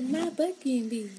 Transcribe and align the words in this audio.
not 0.00 0.36
bucking 0.36 0.88
be. 0.88 1.10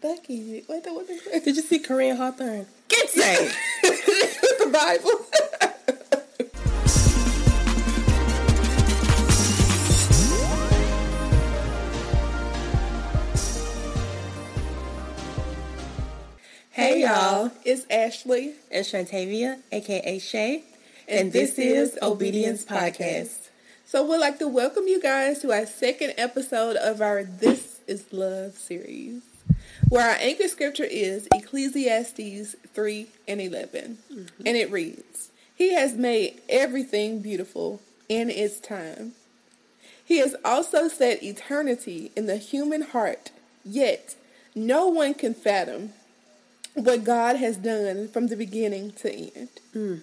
Bucking 0.00 0.50
be. 0.50 0.62
What 0.66 0.84
the, 0.84 0.92
what 0.92 1.06
the, 1.06 1.40
Did 1.44 1.56
you 1.56 1.62
see 1.62 1.78
Korean 1.78 2.16
Hawthorne? 2.16 2.66
Get 2.88 3.08
saved. 3.10 3.54
the 3.82 4.70
Bible. 4.72 5.10
Hey, 16.72 17.02
y'all. 17.02 17.50
It's 17.64 17.84
Ashley. 17.90 18.54
And 18.70 18.86
Shantavia, 18.86 19.58
aka 19.70 20.18
Shay. 20.18 20.62
And, 21.06 21.30
this, 21.30 21.58
is 21.58 21.98
Obedience 22.00 22.64
Podcast. 22.64 23.48
So 23.84 24.08
we'd 24.08 24.18
like 24.18 24.38
to 24.38 24.48
welcome 24.48 24.86
you 24.86 25.02
guys 25.02 25.40
to 25.40 25.52
our 25.52 25.66
second 25.66 26.14
episode 26.16 26.76
of 26.76 27.02
our 27.02 27.24
This 27.24 27.69
is 27.90 28.12
Love 28.12 28.56
series, 28.56 29.22
where 29.88 30.08
our 30.08 30.16
anchor 30.20 30.46
scripture 30.46 30.84
is 30.84 31.26
Ecclesiastes 31.34 32.54
3 32.72 33.06
and 33.26 33.40
11. 33.40 33.98
Mm-hmm. 34.12 34.46
And 34.46 34.56
it 34.56 34.70
reads, 34.70 35.32
He 35.56 35.74
has 35.74 35.94
made 35.94 36.40
everything 36.48 37.20
beautiful 37.20 37.82
in 38.08 38.30
its 38.30 38.60
time. 38.60 39.12
He 40.04 40.18
has 40.18 40.36
also 40.44 40.86
set 40.86 41.22
eternity 41.22 42.12
in 42.16 42.26
the 42.26 42.36
human 42.36 42.82
heart, 42.82 43.32
yet 43.64 44.14
no 44.54 44.86
one 44.86 45.14
can 45.14 45.34
fathom 45.34 45.92
what 46.74 47.02
God 47.02 47.36
has 47.36 47.56
done 47.56 48.06
from 48.06 48.28
the 48.28 48.36
beginning 48.36 48.92
to 48.92 49.12
end. 49.12 49.48
Mm. 49.74 50.00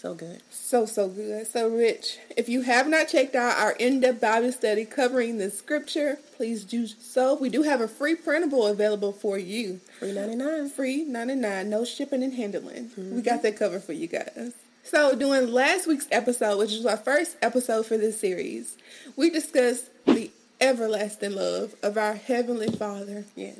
So 0.00 0.14
good. 0.14 0.40
So, 0.48 0.86
so 0.86 1.08
good. 1.08 1.46
So 1.46 1.68
rich. 1.68 2.16
If 2.34 2.48
you 2.48 2.62
have 2.62 2.88
not 2.88 3.08
checked 3.08 3.34
out 3.34 3.58
our 3.58 3.72
in-depth 3.72 4.18
Bible 4.18 4.50
study 4.50 4.86
covering 4.86 5.36
the 5.36 5.50
scripture, 5.50 6.16
please 6.38 6.64
do 6.64 6.86
so. 6.86 7.34
We 7.34 7.50
do 7.50 7.64
have 7.64 7.82
a 7.82 7.88
free 7.88 8.14
printable 8.14 8.66
available 8.66 9.12
for 9.12 9.36
you. 9.36 9.80
Free 9.98 10.12
99. 10.12 10.70
Free 10.70 11.04
99, 11.04 11.68
no 11.68 11.84
shipping 11.84 12.22
and 12.22 12.32
handling. 12.32 12.90
We 12.96 13.02
mm-hmm. 13.02 13.20
got 13.20 13.42
that 13.42 13.58
covered 13.58 13.84
for 13.84 13.92
you 13.92 14.06
guys. 14.06 14.54
So 14.84 15.14
during 15.14 15.52
last 15.52 15.86
week's 15.86 16.08
episode, 16.10 16.56
which 16.56 16.72
is 16.72 16.86
our 16.86 16.96
first 16.96 17.36
episode 17.42 17.84
for 17.84 17.98
this 17.98 18.18
series, 18.18 18.78
we 19.16 19.28
discussed 19.28 19.90
the 20.06 20.30
everlasting 20.62 21.34
love 21.34 21.74
of 21.82 21.98
our 21.98 22.14
Heavenly 22.14 22.70
Father. 22.70 23.26
Yes. 23.36 23.58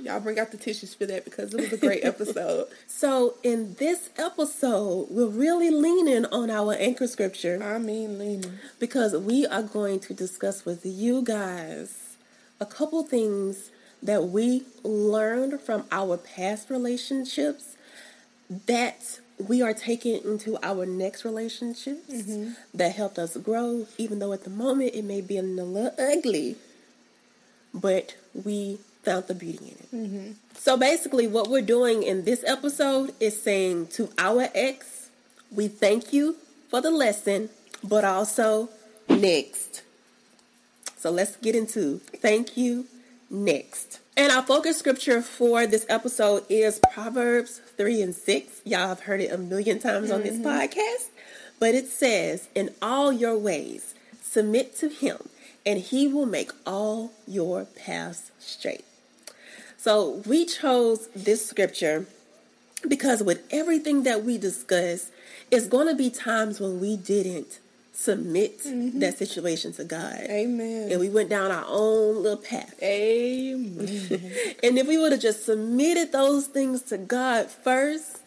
Y'all 0.00 0.20
bring 0.20 0.38
out 0.38 0.50
the 0.50 0.56
tissues 0.56 0.94
for 0.94 1.06
that 1.06 1.24
because 1.24 1.54
it 1.54 1.60
was 1.60 1.72
a 1.72 1.76
great 1.76 2.04
episode. 2.04 2.68
So 2.86 3.34
in 3.42 3.74
this 3.74 4.10
episode, 4.16 5.08
we're 5.10 5.26
really 5.26 5.70
leaning 5.70 6.24
on 6.26 6.50
our 6.50 6.74
anchor 6.74 7.06
scripture 7.06 7.62
I 7.62 7.78
mean, 7.78 8.18
leaning. 8.18 8.58
because 8.78 9.16
we 9.16 9.46
are 9.46 9.62
going 9.62 10.00
to 10.00 10.14
discuss 10.14 10.64
with 10.64 10.84
you 10.84 11.22
guys 11.22 12.16
a 12.60 12.66
couple 12.66 13.02
things 13.04 13.70
that 14.02 14.24
we 14.24 14.64
learned 14.84 15.60
from 15.60 15.84
our 15.90 16.16
past 16.16 16.70
relationships 16.70 17.76
that 18.66 19.20
we 19.38 19.62
are 19.62 19.74
taking 19.74 20.22
into 20.24 20.58
our 20.62 20.86
next 20.86 21.24
relationships 21.24 22.10
mm-hmm. 22.10 22.52
that 22.74 22.94
helped 22.94 23.18
us 23.18 23.36
grow, 23.36 23.86
even 23.96 24.18
though 24.18 24.32
at 24.32 24.44
the 24.44 24.50
moment 24.50 24.94
it 24.94 25.04
may 25.04 25.20
be 25.20 25.36
a 25.38 25.42
little 25.42 25.92
ugly, 25.98 26.56
but 27.72 28.16
we 28.34 28.78
the 29.08 29.34
beauty 29.34 29.64
in 29.64 29.70
it. 29.70 29.92
Mm-hmm. 29.92 30.32
So 30.54 30.76
basically, 30.76 31.26
what 31.26 31.48
we're 31.48 31.62
doing 31.62 32.02
in 32.02 32.24
this 32.24 32.44
episode 32.46 33.14
is 33.20 33.40
saying 33.40 33.88
to 33.88 34.10
our 34.18 34.48
ex, 34.54 35.10
we 35.50 35.68
thank 35.68 36.12
you 36.12 36.36
for 36.68 36.80
the 36.80 36.90
lesson, 36.90 37.50
but 37.82 38.04
also 38.04 38.68
next. 39.08 39.82
So 40.96 41.10
let's 41.10 41.36
get 41.36 41.54
into 41.54 41.98
thank 41.98 42.56
you 42.56 42.86
next. 43.30 44.00
And 44.16 44.32
our 44.32 44.42
focus 44.42 44.78
scripture 44.78 45.22
for 45.22 45.66
this 45.66 45.86
episode 45.88 46.44
is 46.48 46.80
Proverbs 46.92 47.60
3 47.76 48.02
and 48.02 48.14
6. 48.14 48.62
Y'all 48.64 48.88
have 48.88 49.00
heard 49.00 49.20
it 49.20 49.32
a 49.32 49.38
million 49.38 49.78
times 49.78 50.10
on 50.10 50.22
this 50.22 50.36
mm-hmm. 50.36 50.48
podcast. 50.48 51.08
But 51.60 51.74
it 51.74 51.86
says, 51.86 52.48
In 52.54 52.74
all 52.82 53.12
your 53.12 53.38
ways, 53.38 53.94
submit 54.20 54.76
to 54.78 54.88
him, 54.88 55.28
and 55.64 55.78
he 55.78 56.08
will 56.08 56.26
make 56.26 56.50
all 56.66 57.12
your 57.26 57.64
paths 57.64 58.32
straight. 58.38 58.84
So 59.78 60.22
we 60.26 60.44
chose 60.44 61.08
this 61.14 61.46
scripture 61.46 62.06
because 62.86 63.22
with 63.22 63.42
everything 63.50 64.02
that 64.02 64.24
we 64.24 64.36
discuss, 64.36 65.10
it's 65.50 65.68
going 65.68 65.86
to 65.86 65.94
be 65.94 66.10
times 66.10 66.60
when 66.60 66.80
we 66.80 66.96
didn't 66.96 67.60
submit 67.92 68.58
mm-hmm. 68.60 68.98
that 68.98 69.16
situation 69.18 69.72
to 69.72 69.84
God. 69.84 70.20
Amen. 70.28 70.90
And 70.90 71.00
we 71.00 71.08
went 71.08 71.30
down 71.30 71.52
our 71.52 71.64
own 71.68 72.22
little 72.22 72.36
path. 72.36 72.74
Amen. 72.82 74.32
And 74.62 74.78
if 74.78 74.86
we 74.86 74.98
would 74.98 75.12
have 75.12 75.20
just 75.20 75.46
submitted 75.46 76.12
those 76.12 76.48
things 76.48 76.82
to 76.82 76.98
God 76.98 77.46
first, 77.46 78.18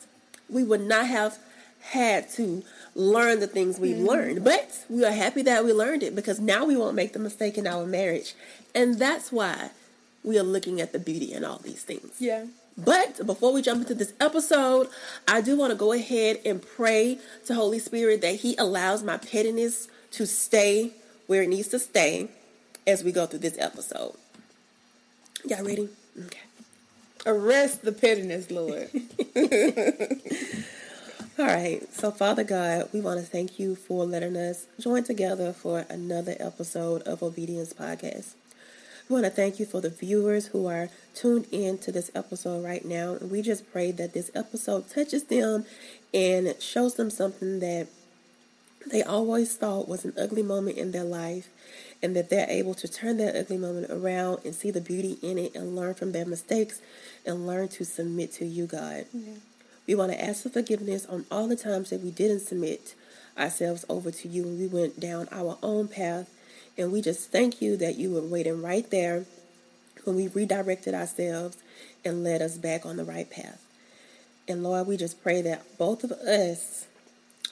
we 0.49 0.63
would 0.63 0.81
not 0.81 1.07
have 1.07 1.37
had 1.81 2.29
to 2.31 2.63
learn 2.95 3.41
the 3.41 3.47
things 3.47 3.77
we've 3.77 3.97
mm-hmm. 3.97 4.07
learned. 4.07 4.43
But 4.43 4.85
we 4.89 5.03
are 5.03 5.11
happy 5.11 5.41
that 5.43 5.65
we 5.65 5.73
learned 5.73 6.03
it 6.03 6.15
because 6.15 6.39
now 6.39 6.63
we 6.63 6.77
won't 6.77 6.95
make 6.95 7.11
the 7.11 7.19
mistake 7.19 7.57
in 7.57 7.67
our 7.67 7.85
marriage. 7.85 8.35
And 8.73 8.99
that's 8.99 9.31
why 9.31 9.71
we 10.23 10.39
are 10.39 10.43
looking 10.43 10.79
at 10.81 10.93
the 10.93 10.99
beauty 10.99 11.33
in 11.33 11.43
all 11.43 11.57
these 11.59 11.83
things. 11.83 12.15
yeah. 12.19 12.45
But 12.77 13.25
before 13.27 13.51
we 13.51 13.61
jump 13.61 13.81
into 13.81 13.93
this 13.93 14.13
episode, 14.19 14.87
I 15.27 15.41
do 15.41 15.57
want 15.57 15.71
to 15.71 15.77
go 15.77 15.91
ahead 15.91 16.39
and 16.45 16.61
pray 16.61 17.19
to 17.45 17.53
Holy 17.53 17.79
Spirit 17.79 18.21
that 18.21 18.35
He 18.35 18.55
allows 18.57 19.03
my 19.03 19.17
pettiness 19.17 19.89
to 20.11 20.25
stay 20.25 20.91
where 21.27 21.43
it 21.43 21.49
needs 21.49 21.67
to 21.69 21.79
stay 21.79 22.29
as 22.87 23.03
we 23.03 23.11
go 23.11 23.25
through 23.25 23.39
this 23.39 23.57
episode. 23.59 24.15
Y'all 25.45 25.63
ready? 25.65 25.89
Okay. 26.25 26.39
Arrest 27.25 27.83
the 27.83 27.91
pettiness, 27.91 28.49
Lord. 28.49 28.89
All 31.39 31.45
right. 31.45 31.81
So, 31.93 32.09
Father 32.11 32.43
God, 32.43 32.89
we 32.93 33.01
want 33.01 33.19
to 33.19 33.25
thank 33.25 33.59
you 33.59 33.75
for 33.75 34.05
letting 34.05 34.35
us 34.37 34.65
join 34.79 35.03
together 35.03 35.53
for 35.53 35.85
another 35.89 36.35
episode 36.39 37.01
of 37.03 37.21
Obedience 37.21 37.73
Podcast. 37.73 38.33
We 39.09 39.13
want 39.13 39.25
to 39.25 39.31
thank 39.31 39.59
you 39.59 39.65
for 39.65 39.81
the 39.81 39.89
viewers 39.89 40.47
who 40.47 40.67
are 40.67 40.89
tuned 41.13 41.47
in 41.51 41.77
to 41.79 41.91
this 41.91 42.11
episode 42.15 42.63
right 42.63 42.85
now. 42.85 43.13
And 43.13 43.29
we 43.29 43.41
just 43.41 43.71
pray 43.71 43.91
that 43.91 44.13
this 44.13 44.31
episode 44.33 44.89
touches 44.89 45.25
them 45.25 45.65
and 46.13 46.55
shows 46.61 46.95
them 46.95 47.09
something 47.09 47.59
that 47.59 47.87
they 48.89 49.03
always 49.03 49.55
thought 49.55 49.87
was 49.87 50.05
an 50.05 50.13
ugly 50.17 50.43
moment 50.43 50.77
in 50.77 50.91
their 50.91 51.03
life 51.03 51.49
and 52.01 52.15
that 52.15 52.29
they're 52.29 52.49
able 52.49 52.73
to 52.73 52.87
turn 52.87 53.17
that 53.17 53.35
ugly 53.35 53.57
moment 53.57 53.91
around 53.91 54.39
and 54.43 54.55
see 54.55 54.71
the 54.71 54.81
beauty 54.81 55.17
in 55.21 55.37
it 55.37 55.53
and 55.55 55.75
learn 55.75 55.93
from 55.93 56.11
their 56.11 56.25
mistakes 56.25 56.81
and 57.25 57.45
learn 57.45 57.67
to 57.67 57.85
submit 57.85 58.31
to 58.33 58.45
you, 58.45 58.65
God. 58.65 59.05
We 59.87 59.95
want 59.95 60.11
to 60.11 60.23
ask 60.23 60.43
for 60.43 60.49
forgiveness 60.49 61.05
on 61.05 61.25
all 61.29 61.47
the 61.47 61.55
times 61.55 61.89
that 61.91 62.01
we 62.01 62.11
didn't 62.11 62.41
submit 62.41 62.95
ourselves 63.37 63.85
over 63.87 64.11
to 64.11 64.27
you 64.27 64.43
and 64.43 64.59
we 64.59 64.67
went 64.67 64.99
down 64.99 65.27
our 65.31 65.57
own 65.61 65.87
path. 65.87 66.29
And 66.77 66.91
we 66.91 67.01
just 67.01 67.31
thank 67.31 67.61
you 67.61 67.77
that 67.77 67.97
you 67.97 68.11
were 68.11 68.21
waiting 68.21 68.61
right 68.61 68.89
there 68.89 69.25
when 70.03 70.15
we 70.15 70.27
redirected 70.27 70.93
ourselves 70.93 71.57
and 72.03 72.23
led 72.23 72.41
us 72.41 72.57
back 72.57 72.85
on 72.85 72.97
the 72.97 73.03
right 73.03 73.29
path. 73.29 73.63
And 74.47 74.63
Lord, 74.63 74.87
we 74.87 74.97
just 74.97 75.21
pray 75.21 75.41
that 75.43 75.77
both 75.77 76.03
of 76.03 76.11
us 76.11 76.87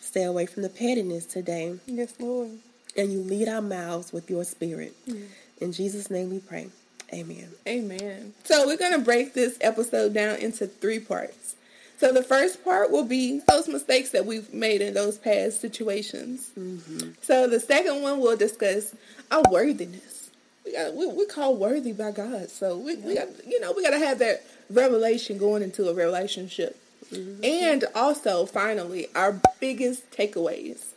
stay 0.01 0.23
away 0.23 0.45
from 0.45 0.63
the 0.63 0.69
pettiness 0.69 1.25
today 1.25 1.77
yes, 1.85 2.13
Lord. 2.19 2.49
and 2.97 3.11
you 3.11 3.19
lead 3.19 3.47
our 3.47 3.61
mouths 3.61 4.11
with 4.11 4.29
your 4.29 4.43
spirit. 4.43 4.95
Mm. 5.07 5.27
In 5.61 5.71
Jesus' 5.71 6.09
name 6.09 6.31
we 6.31 6.39
pray. 6.39 6.69
Amen. 7.13 7.49
Amen. 7.67 8.33
So 8.43 8.65
we're 8.65 8.77
going 8.77 8.93
to 8.93 9.05
break 9.05 9.33
this 9.33 9.57
episode 9.61 10.13
down 10.13 10.37
into 10.37 10.67
three 10.67 10.99
parts. 10.99 11.55
So 11.99 12.13
the 12.13 12.23
first 12.23 12.63
part 12.63 12.91
will 12.91 13.03
be 13.03 13.41
those 13.49 13.67
mistakes 13.67 14.11
that 14.11 14.25
we've 14.25 14.53
made 14.53 14.81
in 14.81 14.93
those 14.93 15.17
past 15.17 15.59
situations. 15.59 16.49
Mm-hmm. 16.57 17.09
So 17.21 17.45
the 17.45 17.59
second 17.59 18.01
one 18.01 18.21
we'll 18.21 18.37
discuss 18.37 18.95
our 19.29 19.43
worthiness. 19.51 20.29
We 20.65 20.71
got 20.71 20.95
we 20.95 21.07
we 21.07 21.25
call 21.25 21.57
worthy 21.57 21.91
by 21.91 22.11
God. 22.11 22.49
So 22.49 22.77
we, 22.77 22.95
we 22.95 23.15
got 23.15 23.27
you 23.45 23.59
know 23.59 23.73
we 23.73 23.83
got 23.83 23.91
to 23.91 23.99
have 23.99 24.19
that 24.19 24.45
revelation 24.69 25.37
going 25.37 25.61
into 25.61 25.89
a 25.89 25.93
relationship. 25.93 26.81
Mm-hmm. 27.11 27.43
And 27.43 27.85
also 27.93 28.45
finally 28.45 29.07
our 29.13 29.37
biggest 29.59 30.09
takeaways. 30.11 30.93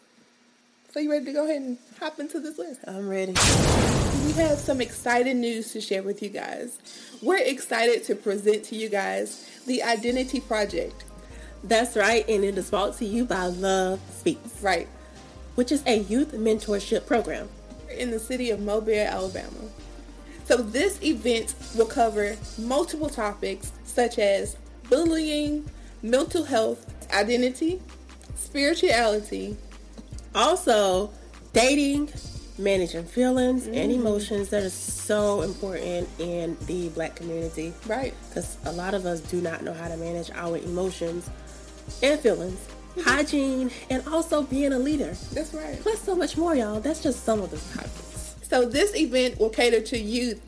So 0.93 1.00
you 1.00 1.11
ready 1.11 1.25
to 1.25 1.32
go 1.32 1.44
ahead 1.44 1.62
and 1.62 1.79
hop 1.99 2.21
into 2.21 2.38
this 2.38 2.59
list? 2.59 2.81
I'm 2.87 3.09
ready. 3.09 3.35
We 4.25 4.33
have 4.35 4.59
some 4.59 4.81
exciting 4.81 5.41
news 5.41 5.73
to 5.73 5.81
share 5.81 6.03
with 6.03 6.23
you 6.23 6.29
guys. 6.29 6.79
We're 7.23 7.39
excited 7.39 8.05
to 8.05 8.15
present 8.15 8.65
to 8.65 8.77
you 8.77 8.89
guys 8.89 9.49
the 9.67 9.83
Identity 9.83 10.41
Project. 10.41 11.05
That's 11.65 11.97
right, 11.97 12.27
and 12.29 12.45
it 12.45 12.57
is 12.57 12.71
brought 12.71 12.97
to 12.99 13.05
you 13.05 13.25
by 13.25 13.47
Love 13.47 14.01
Speaks, 14.19 14.63
Right. 14.63 14.89
which 15.55 15.71
is 15.73 15.83
a 15.87 15.99
youth 15.99 16.33
mentorship 16.33 17.07
program. 17.07 17.49
in 17.91 18.11
the 18.11 18.19
city 18.19 18.49
of 18.49 18.59
Mobile, 18.59 18.95
Alabama. 19.07 19.69
So 20.49 20.57
this 20.57 20.99
event 21.03 21.55
will 21.77 21.85
cover 21.85 22.37
multiple 22.57 23.11
topics 23.11 23.71
such 23.85 24.19
as 24.19 24.57
bullying, 24.89 25.69
mental 26.03 26.45
health, 26.45 26.87
identity, 27.13 27.83
spirituality, 28.35 29.59
Also, 30.35 31.11
dating, 31.53 32.09
managing 32.62 33.05
feelings 33.05 33.67
and 33.67 33.91
mm. 33.91 33.94
emotions 33.94 34.49
that 34.50 34.62
is 34.62 34.73
so 34.73 35.43
important 35.43 36.09
in 36.19 36.56
the 36.67 36.88
black 36.91 37.17
community. 37.17 37.73
Right. 37.87 38.14
Because 38.29 38.56
a 38.64 38.73
lot 38.73 38.94
of 38.94 39.06
us 39.06 39.20
do 39.20 39.41
not 39.41 39.62
know 39.62 39.73
how 39.73 39.88
to 39.88 39.97
manage 39.97 40.31
our 40.32 40.56
emotions 40.59 41.29
and 42.03 42.19
feelings, 42.20 42.59
mm-hmm. 42.94 43.00
hygiene, 43.00 43.70
and 43.91 44.06
also 44.09 44.43
being 44.43 44.73
a 44.73 44.79
leader. 44.79 45.14
That's 45.32 45.53
right. 45.55 45.79
Plus, 45.81 46.00
so 46.00 46.14
much 46.14 46.37
more, 46.37 46.55
y'all. 46.55 46.81
That's 46.81 47.03
just 47.03 47.25
some 47.25 47.41
of 47.41 47.50
the 47.50 47.59
topics. 47.75 48.37
So 48.43 48.67
this 48.67 48.94
event 48.94 49.38
will 49.38 49.50
cater 49.50 49.81
to 49.81 49.99
youth 49.99 50.41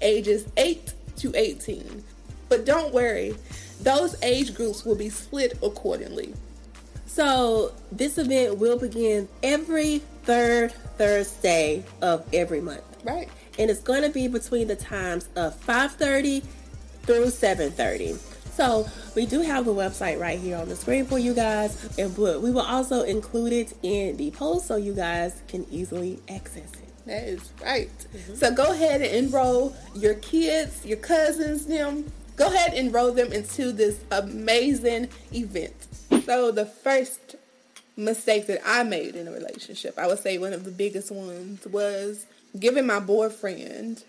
ages 0.00 0.46
8 0.56 0.92
to 1.16 1.32
18. 1.34 2.04
But 2.48 2.66
don't 2.66 2.92
worry, 2.92 3.34
those 3.80 4.20
age 4.22 4.54
groups 4.54 4.84
will 4.84 4.94
be 4.94 5.08
split 5.08 5.58
accordingly. 5.62 6.34
So, 7.06 7.72
this 7.90 8.16
event 8.16 8.58
will 8.58 8.78
begin 8.78 9.28
every 9.42 9.98
third 10.24 10.72
Thursday 10.96 11.84
of 12.00 12.26
every 12.32 12.60
month. 12.60 12.82
Right. 13.04 13.28
And 13.58 13.70
it's 13.70 13.80
going 13.80 14.02
to 14.02 14.10
be 14.10 14.28
between 14.28 14.68
the 14.68 14.76
times 14.76 15.28
of 15.36 15.54
5:30 15.66 16.42
through 17.02 17.26
7:30. 17.26 18.18
So, 18.54 18.86
we 19.14 19.24
do 19.24 19.40
have 19.40 19.64
the 19.64 19.72
website 19.72 20.20
right 20.20 20.38
here 20.38 20.58
on 20.58 20.68
the 20.68 20.76
screen 20.76 21.06
for 21.06 21.18
you 21.18 21.32
guys, 21.32 21.98
and 21.98 22.14
but 22.14 22.42
we 22.42 22.50
will 22.50 22.60
also 22.60 23.02
include 23.02 23.52
it 23.52 23.74
in 23.82 24.18
the 24.18 24.30
post 24.30 24.66
so 24.66 24.76
you 24.76 24.92
guys 24.92 25.40
can 25.48 25.66
easily 25.70 26.20
access 26.28 26.70
it. 26.74 27.06
That 27.06 27.24
is 27.24 27.50
right. 27.62 27.88
Mm-hmm. 27.88 28.34
So 28.34 28.54
go 28.54 28.72
ahead 28.72 29.00
and 29.00 29.26
enroll 29.26 29.74
your 29.94 30.14
kids, 30.14 30.84
your 30.84 30.98
cousins, 30.98 31.66
them. 31.66 32.12
Go 32.36 32.46
ahead 32.46 32.74
and 32.74 32.88
enroll 32.88 33.12
them 33.12 33.32
into 33.32 33.72
this 33.72 33.98
amazing 34.10 35.08
event. 35.32 35.74
So 36.24 36.50
the 36.50 36.66
first 36.66 37.36
mistake 37.96 38.46
that 38.46 38.60
I 38.66 38.82
made 38.82 39.14
in 39.16 39.28
a 39.28 39.32
relationship, 39.32 39.98
I 39.98 40.06
would 40.06 40.18
say 40.18 40.38
one 40.38 40.52
of 40.52 40.64
the 40.64 40.70
biggest 40.70 41.10
ones 41.10 41.66
was 41.66 42.26
giving 42.58 42.86
my 42.86 43.00
boyfriend 43.00 44.04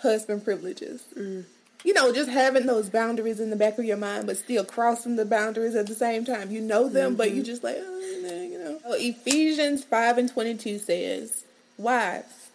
husband 0.00 0.44
privileges. 0.44 1.04
Mm. 1.16 1.44
You 1.84 1.94
know, 1.94 2.12
just 2.12 2.28
having 2.28 2.66
those 2.66 2.90
boundaries 2.90 3.38
in 3.38 3.50
the 3.50 3.56
back 3.56 3.78
of 3.78 3.84
your 3.84 3.96
mind, 3.96 4.26
but 4.26 4.36
still 4.36 4.64
crossing 4.64 5.16
the 5.16 5.24
boundaries 5.24 5.76
at 5.76 5.86
the 5.86 5.94
same 5.94 6.24
time. 6.24 6.50
You 6.50 6.60
know 6.60 6.88
them, 6.88 7.14
but 7.14 7.30
you 7.30 7.36
mm-hmm. 7.36 7.44
just 7.44 7.62
like, 7.62 7.76
oh, 7.78 7.98
you 8.00 8.58
know. 8.58 8.80
So 8.82 8.94
Ephesians 8.94 9.84
5 9.84 10.18
and 10.18 10.32
22 10.32 10.78
says, 10.78 11.44
Wives, 11.76 12.50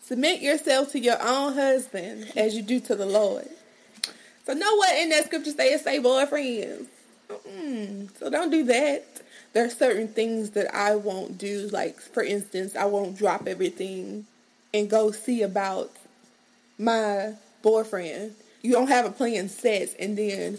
submit 0.00 0.40
yourself 0.40 0.92
to 0.92 0.98
your 0.98 1.20
own 1.20 1.52
husband 1.52 2.32
as 2.36 2.54
you 2.54 2.62
do 2.62 2.80
to 2.80 2.94
the 2.94 3.04
Lord. 3.04 3.48
So 4.46 4.54
know 4.54 4.76
what 4.76 4.96
in 4.98 5.10
that 5.10 5.26
scripture 5.26 5.50
say 5.50 5.72
it 5.72 5.80
say 5.80 5.98
boyfriends. 5.98 6.86
Mm-mm. 7.28 8.18
So 8.18 8.30
don't 8.30 8.50
do 8.50 8.64
that. 8.64 9.04
There 9.54 9.64
are 9.64 9.70
certain 9.70 10.08
things 10.08 10.50
that 10.50 10.74
I 10.74 10.96
won't 10.96 11.38
do. 11.38 11.68
Like 11.72 11.98
for 11.98 12.22
instance, 12.22 12.76
I 12.76 12.84
won't 12.84 13.16
drop 13.16 13.46
everything 13.48 14.26
and 14.74 14.90
go 14.90 15.10
see 15.10 15.42
about 15.42 15.90
my 16.78 17.34
boyfriend. 17.62 18.34
You 18.62 18.72
don't 18.72 18.88
have 18.88 19.06
a 19.06 19.10
plan 19.10 19.48
set, 19.48 19.94
and 19.98 20.18
then 20.18 20.58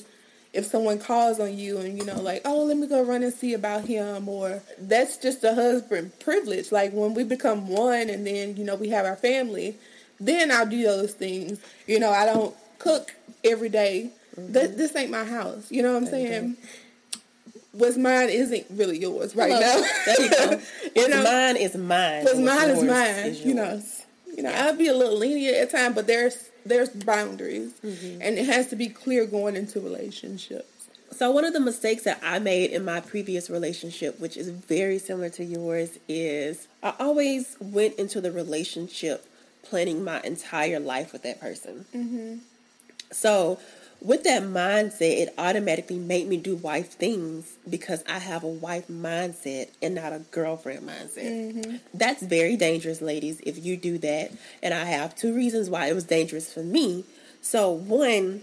if 0.55 0.65
someone 0.65 0.97
calls 0.97 1.39
on 1.39 1.57
you 1.57 1.77
and 1.79 1.97
you 1.97 2.05
know 2.05 2.19
like 2.21 2.41
oh 2.45 2.63
let 2.63 2.77
me 2.77 2.87
go 2.87 3.03
run 3.03 3.21
and 3.23 3.33
see 3.33 3.53
about 3.53 3.83
him 3.83 4.29
or 4.29 4.63
that's 4.79 5.17
just 5.17 5.43
a 5.43 5.53
husband 5.53 6.17
privilege 6.19 6.71
like 6.71 6.93
when 6.93 7.13
we 7.13 7.25
become 7.25 7.67
one 7.67 8.09
and 8.09 8.25
then 8.25 8.55
you 8.55 8.63
know 8.63 8.75
we 8.75 8.89
have 8.89 9.05
our 9.05 9.17
family 9.17 9.75
then 10.19 10.49
i'll 10.51 10.65
do 10.65 10.81
those 10.81 11.13
things 11.13 11.59
you 11.87 11.99
know 11.99 12.09
i 12.09 12.25
don't 12.25 12.55
cook 12.79 13.13
every 13.43 13.69
day. 13.69 14.09
Mm-hmm. 14.37 14.53
Th- 14.53 14.71
this 14.71 14.95
ain't 14.95 15.11
my 15.11 15.25
house 15.25 15.69
you 15.69 15.83
know 15.83 15.91
what 15.91 16.03
i'm 16.03 16.07
saying 16.07 16.57
what's 17.77 17.97
mine 17.97 18.29
isn't 18.29 18.65
really 18.71 18.97
yours 18.99 19.35
right 19.35 19.51
Hello. 19.51 19.81
now 19.81 19.87
There 20.05 20.21
you 20.21 20.29
go. 20.29 20.61
You 20.95 21.09
know? 21.09 21.23
mine 21.23 21.57
is 21.57 21.75
mine. 21.75 22.23
What's 22.23 22.39
mine 22.39 22.69
is 22.69 22.83
mine. 22.83 23.35
you 23.47 23.53
know, 23.53 23.81
you 24.35 24.43
know. 24.43 24.51
I'll 24.53 24.75
be 24.75 24.87
a 24.87 24.93
little 24.93 25.17
lenient 25.17 25.55
at 25.57 25.71
times, 25.71 25.95
but 25.95 26.07
there's 26.07 26.49
there's 26.65 26.89
boundaries, 26.89 27.71
Mm-hmm. 27.83 28.21
and 28.21 28.37
it 28.39 28.45
has 28.47 28.67
to 28.67 28.75
be 28.75 28.87
clear 28.89 29.25
going 29.25 29.55
into 29.55 29.79
relationships. 29.79 30.67
So 31.11 31.31
one 31.31 31.45
of 31.45 31.53
the 31.53 31.59
mistakes 31.59 32.03
that 32.03 32.19
I 32.23 32.39
made 32.39 32.71
in 32.71 32.83
my 32.83 32.99
previous 32.99 33.49
relationship, 33.49 34.19
which 34.19 34.35
is 34.35 34.49
very 34.49 34.97
similar 34.99 35.29
to 35.31 35.43
yours, 35.45 35.97
is 36.09 36.67
I 36.83 36.93
always 36.99 37.55
went 37.59 37.95
into 37.99 38.19
the 38.19 38.31
relationship 38.31 39.25
planning 39.63 40.03
my 40.03 40.19
entire 40.23 40.79
life 40.79 41.13
with 41.13 41.23
that 41.23 41.39
person. 41.39 41.85
Mm-hmm. 41.95 42.35
So 43.11 43.59
with 44.01 44.23
that 44.23 44.43
mindset, 44.43 45.21
it 45.21 45.33
automatically 45.37 45.97
made 45.97 46.27
me 46.27 46.37
do 46.37 46.55
wife 46.55 46.91
things 46.93 47.57
because 47.69 48.03
I 48.07 48.19
have 48.19 48.43
a 48.43 48.47
wife 48.47 48.87
mindset 48.87 49.69
and 49.81 49.95
not 49.95 50.13
a 50.13 50.19
girlfriend 50.31 50.87
mindset. 50.87 51.23
Mm-hmm. 51.23 51.75
That's 51.93 52.21
very 52.21 52.55
dangerous, 52.55 53.01
ladies, 53.01 53.41
if 53.45 53.63
you 53.63 53.77
do 53.77 53.97
that. 53.99 54.31
And 54.61 54.73
I 54.73 54.85
have 54.85 55.15
two 55.15 55.33
reasons 55.33 55.69
why 55.69 55.87
it 55.87 55.93
was 55.93 56.03
dangerous 56.03 56.53
for 56.53 56.61
me. 56.61 57.03
So, 57.41 57.71
one, 57.71 58.41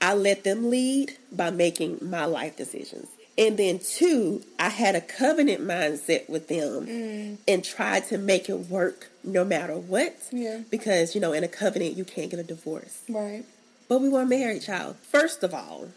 I 0.00 0.14
let 0.14 0.44
them 0.44 0.70
lead 0.70 1.16
by 1.32 1.50
making 1.50 1.98
my 2.02 2.24
life 2.24 2.56
decisions. 2.56 3.08
And 3.38 3.56
then 3.56 3.78
two, 3.78 4.42
I 4.58 4.68
had 4.68 4.94
a 4.94 5.00
covenant 5.00 5.62
mindset 5.62 6.28
with 6.28 6.48
them 6.48 6.86
mm. 6.86 7.38
and 7.48 7.64
tried 7.64 8.06
to 8.08 8.18
make 8.18 8.50
it 8.50 8.58
work 8.68 9.08
no 9.24 9.44
matter 9.44 9.78
what. 9.78 10.16
Yeah. 10.30 10.60
Because, 10.70 11.14
you 11.14 11.22
know, 11.22 11.32
in 11.32 11.42
a 11.42 11.48
covenant, 11.48 11.96
you 11.96 12.04
can't 12.04 12.30
get 12.30 12.38
a 12.38 12.42
divorce. 12.42 13.00
Right. 13.08 13.44
But 13.90 14.02
we 14.02 14.08
weren't 14.08 14.30
married, 14.30 14.62
child. 14.62 14.94
First 15.02 15.42
of 15.42 15.52
all, 15.52 15.88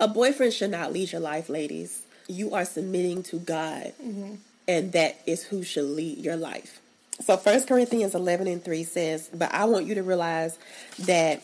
a 0.00 0.08
boyfriend 0.08 0.54
should 0.54 0.70
not 0.70 0.90
lead 0.90 1.12
your 1.12 1.20
life, 1.20 1.50
ladies. 1.50 2.00
You 2.28 2.54
are 2.54 2.64
submitting 2.64 3.22
to 3.24 3.36
God, 3.36 3.92
mm-hmm. 4.02 4.36
and 4.66 4.92
that 4.92 5.20
is 5.26 5.44
who 5.44 5.62
should 5.62 5.84
lead 5.84 6.16
your 6.16 6.36
life. 6.36 6.80
So, 7.20 7.36
1 7.36 7.64
Corinthians 7.64 8.14
11 8.14 8.46
and 8.46 8.64
3 8.64 8.84
says, 8.84 9.28
But 9.34 9.52
I 9.52 9.66
want 9.66 9.84
you 9.84 9.94
to 9.96 10.02
realize 10.02 10.56
that 11.00 11.42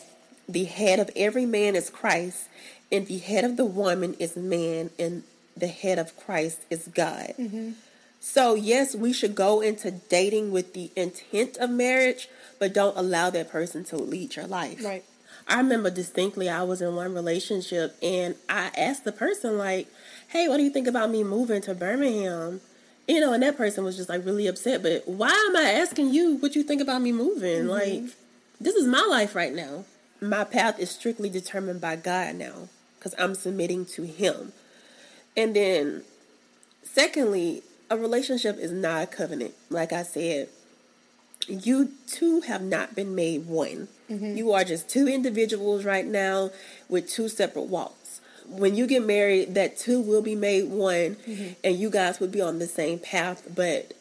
the 0.49 0.63
head 0.63 0.97
of 0.97 1.11
every 1.15 1.45
man 1.45 1.75
is 1.75 1.91
Christ, 1.91 2.47
and 2.91 3.05
the 3.05 3.19
head 3.19 3.43
of 3.43 3.55
the 3.55 3.65
woman 3.65 4.15
is 4.15 4.35
man, 4.35 4.89
and 4.97 5.21
the 5.55 5.67
head 5.67 5.99
of 5.99 6.17
Christ 6.17 6.61
is 6.71 6.87
God. 6.87 7.35
Mm-hmm. 7.37 7.73
So, 8.27 8.55
yes, 8.55 8.95
we 8.95 9.13
should 9.13 9.35
go 9.35 9.61
into 9.61 9.91
dating 9.91 10.49
with 10.49 10.73
the 10.73 10.91
intent 10.95 11.57
of 11.57 11.69
marriage, 11.69 12.27
but 12.57 12.73
don't 12.73 12.97
allow 12.97 13.29
that 13.29 13.51
person 13.51 13.83
to 13.85 13.97
lead 13.97 14.35
your 14.35 14.47
life. 14.47 14.83
Right. 14.83 15.05
I 15.47 15.57
remember 15.57 15.91
distinctly 15.91 16.49
I 16.49 16.63
was 16.63 16.81
in 16.81 16.95
one 16.95 17.13
relationship 17.13 17.95
and 18.01 18.33
I 18.49 18.71
asked 18.75 19.05
the 19.05 19.11
person, 19.11 19.59
like, 19.59 19.87
hey, 20.29 20.47
what 20.47 20.57
do 20.57 20.63
you 20.63 20.71
think 20.71 20.87
about 20.87 21.11
me 21.11 21.23
moving 21.23 21.61
to 21.61 21.75
Birmingham? 21.75 22.61
You 23.07 23.19
know, 23.19 23.31
and 23.31 23.43
that 23.43 23.57
person 23.57 23.83
was 23.83 23.95
just 23.95 24.09
like 24.09 24.25
really 24.25 24.47
upset, 24.47 24.81
but 24.81 25.07
why 25.07 25.29
am 25.49 25.55
I 25.55 25.73
asking 25.73 26.09
you 26.09 26.37
what 26.37 26.55
you 26.55 26.63
think 26.63 26.81
about 26.81 27.03
me 27.03 27.11
moving? 27.11 27.65
Mm-hmm. 27.65 27.69
Like, 27.69 28.15
this 28.59 28.73
is 28.73 28.87
my 28.87 29.05
life 29.07 29.35
right 29.35 29.53
now. 29.53 29.85
My 30.19 30.45
path 30.45 30.79
is 30.79 30.89
strictly 30.89 31.29
determined 31.29 31.79
by 31.79 31.95
God 31.95 32.35
now 32.35 32.69
because 32.97 33.13
I'm 33.19 33.35
submitting 33.35 33.85
to 33.85 34.01
Him. 34.01 34.51
And 35.37 35.55
then, 35.55 36.03
secondly, 36.81 37.61
a 37.89 37.97
relationship 37.97 38.57
is 38.57 38.71
not 38.71 39.03
a 39.03 39.07
covenant. 39.07 39.53
Like 39.69 39.93
I 39.93 40.03
said, 40.03 40.49
you 41.47 41.91
two 42.07 42.41
have 42.41 42.61
not 42.61 42.95
been 42.95 43.15
made 43.15 43.45
one. 43.47 43.87
Mm-hmm. 44.09 44.37
You 44.37 44.51
are 44.53 44.63
just 44.63 44.89
two 44.89 45.07
individuals 45.07 45.85
right 45.85 46.05
now 46.05 46.51
with 46.89 47.09
two 47.09 47.29
separate 47.29 47.63
walks. 47.63 48.21
When 48.47 48.75
you 48.75 48.85
get 48.85 49.05
married, 49.05 49.55
that 49.55 49.77
two 49.77 49.99
will 49.99 50.21
be 50.21 50.35
made 50.35 50.69
one 50.69 51.15
mm-hmm. 51.15 51.53
and 51.63 51.75
you 51.75 51.89
guys 51.89 52.19
would 52.19 52.31
be 52.31 52.41
on 52.41 52.59
the 52.59 52.67
same 52.67 52.99
path. 52.99 53.47
But 53.53 53.93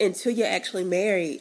until 0.00 0.32
you're 0.32 0.46
actually 0.46 0.84
married, 0.84 1.40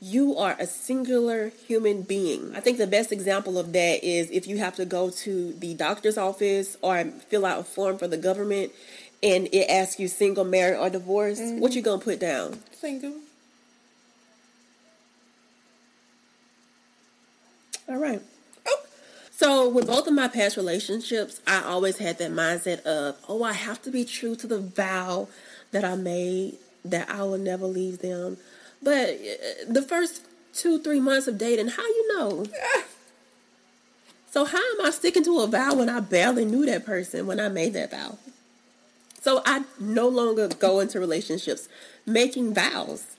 you 0.00 0.36
are 0.36 0.56
a 0.58 0.66
singular 0.66 1.52
human 1.66 2.02
being. 2.02 2.54
I 2.54 2.60
think 2.60 2.78
the 2.78 2.86
best 2.86 3.12
example 3.12 3.58
of 3.58 3.72
that 3.72 4.04
is 4.04 4.30
if 4.30 4.46
you 4.46 4.58
have 4.58 4.76
to 4.76 4.84
go 4.84 5.10
to 5.10 5.52
the 5.54 5.74
doctor's 5.74 6.18
office 6.18 6.76
or 6.82 7.04
fill 7.04 7.46
out 7.46 7.60
a 7.60 7.64
form 7.64 7.98
for 7.98 8.06
the 8.06 8.18
government 8.18 8.72
and 9.22 9.48
it 9.52 9.66
asks 9.68 9.98
you 9.98 10.08
single, 10.08 10.44
married, 10.44 10.78
or 10.78 10.90
divorced, 10.90 11.42
what 11.54 11.74
you 11.74 11.82
gonna 11.82 12.00
put 12.00 12.20
down? 12.20 12.58
Single. 12.72 13.14
All 17.88 17.96
right. 17.96 18.20
Oh. 18.66 18.82
So 19.30 19.68
with 19.68 19.86
both 19.86 20.06
of 20.06 20.14
my 20.14 20.28
past 20.28 20.56
relationships, 20.56 21.40
I 21.46 21.62
always 21.62 21.98
had 21.98 22.18
that 22.18 22.32
mindset 22.32 22.82
of, 22.82 23.16
oh, 23.28 23.42
I 23.42 23.52
have 23.52 23.80
to 23.82 23.90
be 23.90 24.04
true 24.04 24.34
to 24.36 24.46
the 24.46 24.58
vow 24.58 25.28
that 25.70 25.84
I 25.84 25.94
made 25.94 26.56
that 26.84 27.10
I 27.10 27.22
will 27.22 27.38
never 27.38 27.66
leave 27.66 27.98
them. 27.98 28.36
But 28.82 29.10
uh, 29.10 29.64
the 29.68 29.82
first 29.82 30.22
two, 30.52 30.78
three 30.78 31.00
months 31.00 31.26
of 31.26 31.38
dating, 31.38 31.68
how 31.68 31.82
you 31.82 32.18
know? 32.18 32.46
So 34.28 34.44
how 34.44 34.58
am 34.58 34.84
I 34.84 34.90
sticking 34.90 35.24
to 35.24 35.40
a 35.40 35.46
vow 35.46 35.76
when 35.76 35.88
I 35.88 36.00
barely 36.00 36.44
knew 36.44 36.66
that 36.66 36.84
person 36.84 37.26
when 37.26 37.40
I 37.40 37.48
made 37.48 37.72
that 37.72 37.90
vow? 37.90 38.18
So 39.26 39.42
I 39.44 39.64
no 39.80 40.06
longer 40.06 40.46
go 40.46 40.78
into 40.78 41.00
relationships 41.00 41.68
making 42.06 42.54
vows. 42.54 43.16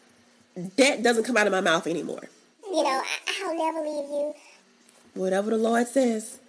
That 0.56 1.04
doesn't 1.04 1.26
come 1.26 1.36
out 1.36 1.48
of 1.48 1.52
my 1.52 1.60
mouth 1.60 1.86
anymore. 1.86 2.30
You 2.64 2.82
know, 2.82 3.04
I'll 3.44 3.58
never 3.58 3.80
leave 3.82 4.10
you. 4.10 4.34
Whatever 5.16 5.50
the 5.50 5.58
Lord 5.58 5.86
says. 5.86 6.40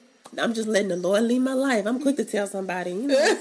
I'm 0.40 0.54
just 0.54 0.68
letting 0.68 0.90
the 0.90 0.96
Lord 0.96 1.24
lead 1.24 1.40
my 1.40 1.54
life. 1.54 1.86
I'm 1.86 2.00
quick 2.00 2.14
to 2.18 2.24
tell 2.24 2.46
somebody, 2.46 2.92
you 2.92 3.08
know. 3.08 3.40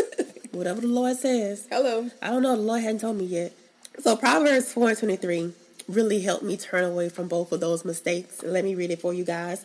Whatever 0.50 0.80
the 0.80 0.88
Lord 0.88 1.16
says. 1.16 1.68
Hello. 1.70 2.10
I 2.20 2.30
don't 2.30 2.42
know. 2.42 2.56
The 2.56 2.62
Lord 2.62 2.82
hadn't 2.82 3.02
told 3.02 3.18
me 3.18 3.26
yet. 3.26 3.52
So 4.00 4.16
Proverbs 4.16 4.72
4 4.72 4.88
and 4.88 4.98
23 4.98 5.52
really 5.88 6.22
helped 6.22 6.42
me 6.42 6.56
turn 6.56 6.82
away 6.82 7.08
from 7.08 7.28
both 7.28 7.52
of 7.52 7.60
those 7.60 7.84
mistakes. 7.84 8.42
Let 8.42 8.64
me 8.64 8.74
read 8.74 8.90
it 8.90 9.00
for 9.00 9.14
you 9.14 9.24
guys. 9.24 9.64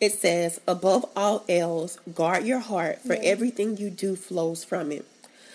It 0.00 0.12
says, 0.12 0.62
above 0.66 1.04
all 1.14 1.44
else, 1.50 1.98
guard 2.14 2.46
your 2.46 2.60
heart, 2.60 3.02
for 3.02 3.18
everything 3.22 3.76
you 3.76 3.90
do 3.90 4.16
flows 4.16 4.64
from 4.64 4.90
it. 4.90 5.06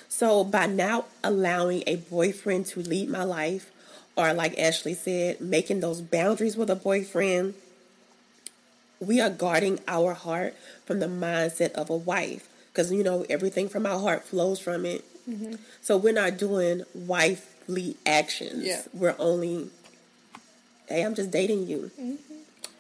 So 0.10 0.44
by 0.44 0.66
now 0.66 1.06
allowing 1.24 1.84
a 1.88 1.96
boyfriend 1.98 2.66
to 2.68 2.82
lead 2.82 3.10
my 3.10 3.24
life, 3.24 3.72
or 4.18 4.34
like 4.34 4.60
Ashley 4.60 4.96
said, 4.96 5.40
making 5.40 5.80
those 5.80 6.02
boundaries 6.02 6.58
with 6.58 6.70
a 6.70 6.76
boyfriend, 6.76 7.54
we 9.00 9.22
are 9.22 9.30
guarding 9.30 9.80
our 9.88 10.14
heart 10.14 10.56
from 10.86 11.00
the 11.00 11.06
mindset 11.06 11.72
of 11.72 11.90
a 11.90 11.96
wife. 11.96 12.50
Because, 12.74 12.92
you 12.92 13.04
know, 13.04 13.26
everything 13.30 13.70
from 13.70 13.86
our 13.86 14.00
heart 14.00 14.26
flows 14.26 14.60
from 14.60 14.86
it. 14.86 15.06
Mm-hmm. 15.30 15.56
So 15.82 15.96
we're 15.96 16.14
not 16.14 16.38
doing 16.38 16.84
wifely 16.94 17.96
actions. 18.06 18.66
Yeah. 18.66 18.82
We're 18.94 19.16
only, 19.20 19.70
hey, 20.88 21.04
I'm 21.04 21.16
just 21.16 21.32
dating 21.32 21.68
you. 21.68 21.92
Mm-hmm. 22.00 22.36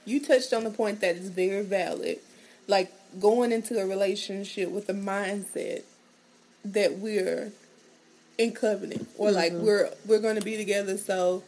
You 0.05 0.19
touched 0.19 0.51
on 0.51 0.63
the 0.63 0.71
point 0.71 1.01
that 1.01 1.15
is 1.15 1.29
very 1.29 1.63
valid. 1.63 2.19
Like 2.67 2.91
going 3.19 3.51
into 3.51 3.79
a 3.79 3.85
relationship 3.85 4.71
with 4.71 4.89
a 4.89 4.93
mindset 4.93 5.83
that 6.65 6.99
we're 6.99 7.51
in 8.37 8.51
covenant 8.51 9.07
or 9.17 9.31
like 9.31 9.51
mm-hmm. 9.51 9.65
we're 9.65 9.89
we're 10.05 10.19
going 10.19 10.35
to 10.35 10.41
be 10.41 10.55
together 10.55 10.97
so 10.97 11.43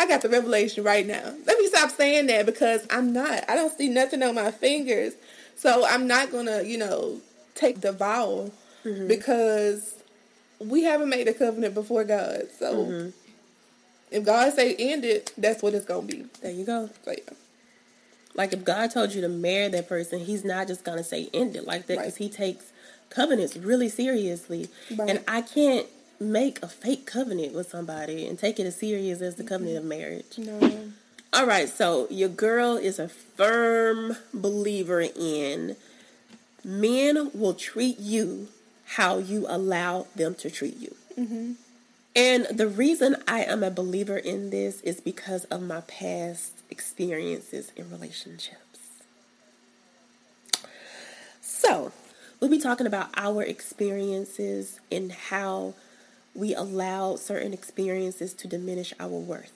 I 0.00 0.06
got 0.06 0.22
the 0.22 0.28
revelation 0.28 0.84
right 0.84 1.04
now. 1.04 1.34
Let 1.44 1.58
me 1.58 1.66
stop 1.66 1.90
saying 1.90 2.28
that 2.28 2.46
because 2.46 2.86
I'm 2.88 3.12
not. 3.12 3.44
I 3.48 3.56
don't 3.56 3.76
see 3.76 3.88
nothing 3.88 4.22
on 4.22 4.36
my 4.36 4.52
fingers. 4.52 5.14
So 5.56 5.84
I'm 5.84 6.06
not 6.06 6.30
going 6.30 6.46
to, 6.46 6.64
you 6.64 6.78
know, 6.78 7.20
take 7.56 7.80
the 7.80 7.90
vow 7.90 8.52
mm-hmm. 8.84 9.08
because 9.08 9.96
we 10.60 10.84
haven't 10.84 11.08
made 11.08 11.26
a 11.26 11.34
covenant 11.34 11.74
before 11.74 12.04
God. 12.04 12.42
So 12.56 12.76
mm-hmm. 12.76 13.08
if 14.12 14.24
God 14.24 14.52
say 14.54 14.76
end 14.76 15.04
it, 15.04 15.32
that's 15.36 15.64
what 15.64 15.74
it's 15.74 15.84
going 15.84 16.06
to 16.06 16.16
be. 16.16 16.24
There 16.42 16.52
you 16.52 16.64
go. 16.64 16.90
So 17.04 17.10
yeah. 17.10 17.34
Like 18.34 18.52
if 18.52 18.64
God 18.64 18.92
told 18.92 19.12
you 19.12 19.20
to 19.22 19.28
marry 19.28 19.66
that 19.68 19.88
person, 19.88 20.20
He's 20.20 20.44
not 20.44 20.68
just 20.68 20.84
gonna 20.84 21.02
say 21.02 21.28
end 21.34 21.56
it 21.56 21.66
like 21.66 21.86
that 21.86 21.96
because 21.98 22.12
Right. 22.12 22.16
He 22.18 22.28
takes 22.28 22.72
covenants 23.10 23.56
really 23.56 23.88
seriously, 23.88 24.68
Right. 24.94 25.08
and 25.10 25.24
I 25.26 25.42
can't 25.42 25.86
make 26.20 26.62
a 26.62 26.68
fake 26.68 27.06
covenant 27.06 27.54
with 27.54 27.70
somebody 27.70 28.26
and 28.26 28.38
take 28.38 28.58
it 28.58 28.66
as 28.66 28.76
serious 28.76 29.20
as 29.20 29.36
the 29.36 29.44
covenant 29.44 29.76
of 29.78 29.84
marriage. 29.84 30.36
No. 30.36 30.90
All 31.32 31.46
right, 31.46 31.68
so 31.68 32.06
your 32.10 32.28
girl 32.28 32.76
is 32.76 32.98
a 32.98 33.08
firm 33.08 34.16
believer 34.32 35.00
in 35.00 35.76
men 36.64 37.30
will 37.34 37.54
treat 37.54 37.98
you 38.00 38.48
how 38.84 39.18
you 39.18 39.46
allow 39.48 40.06
them 40.16 40.34
to 40.36 40.50
treat 40.50 40.76
you. 40.78 40.94
Mm-hmm. 41.18 41.52
And 42.16 42.46
the 42.46 42.66
reason 42.66 43.16
I 43.28 43.42
am 43.44 43.62
a 43.62 43.70
believer 43.70 44.16
in 44.16 44.50
this 44.50 44.80
is 44.80 45.00
because 45.00 45.44
of 45.44 45.62
my 45.62 45.82
past 45.82 46.52
experiences 46.70 47.70
in 47.76 47.90
relationships. 47.90 48.58
So, 51.40 51.92
we'll 52.40 52.50
be 52.50 52.58
talking 52.58 52.86
about 52.86 53.10
our 53.16 53.42
experiences 53.42 54.80
and 54.90 55.12
how 55.12 55.74
we 56.34 56.54
allow 56.54 57.16
certain 57.16 57.52
experiences 57.52 58.32
to 58.34 58.48
diminish 58.48 58.92
our 59.00 59.08
worth. 59.08 59.52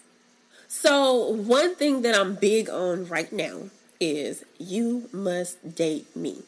So, 0.68 1.28
one 1.28 1.74
thing 1.74 2.02
that 2.02 2.18
I'm 2.18 2.34
big 2.34 2.70
on 2.70 3.06
right 3.06 3.30
now 3.32 3.70
is 4.00 4.44
you 4.58 5.08
must 5.12 5.74
date 5.74 6.16
me. 6.16 6.42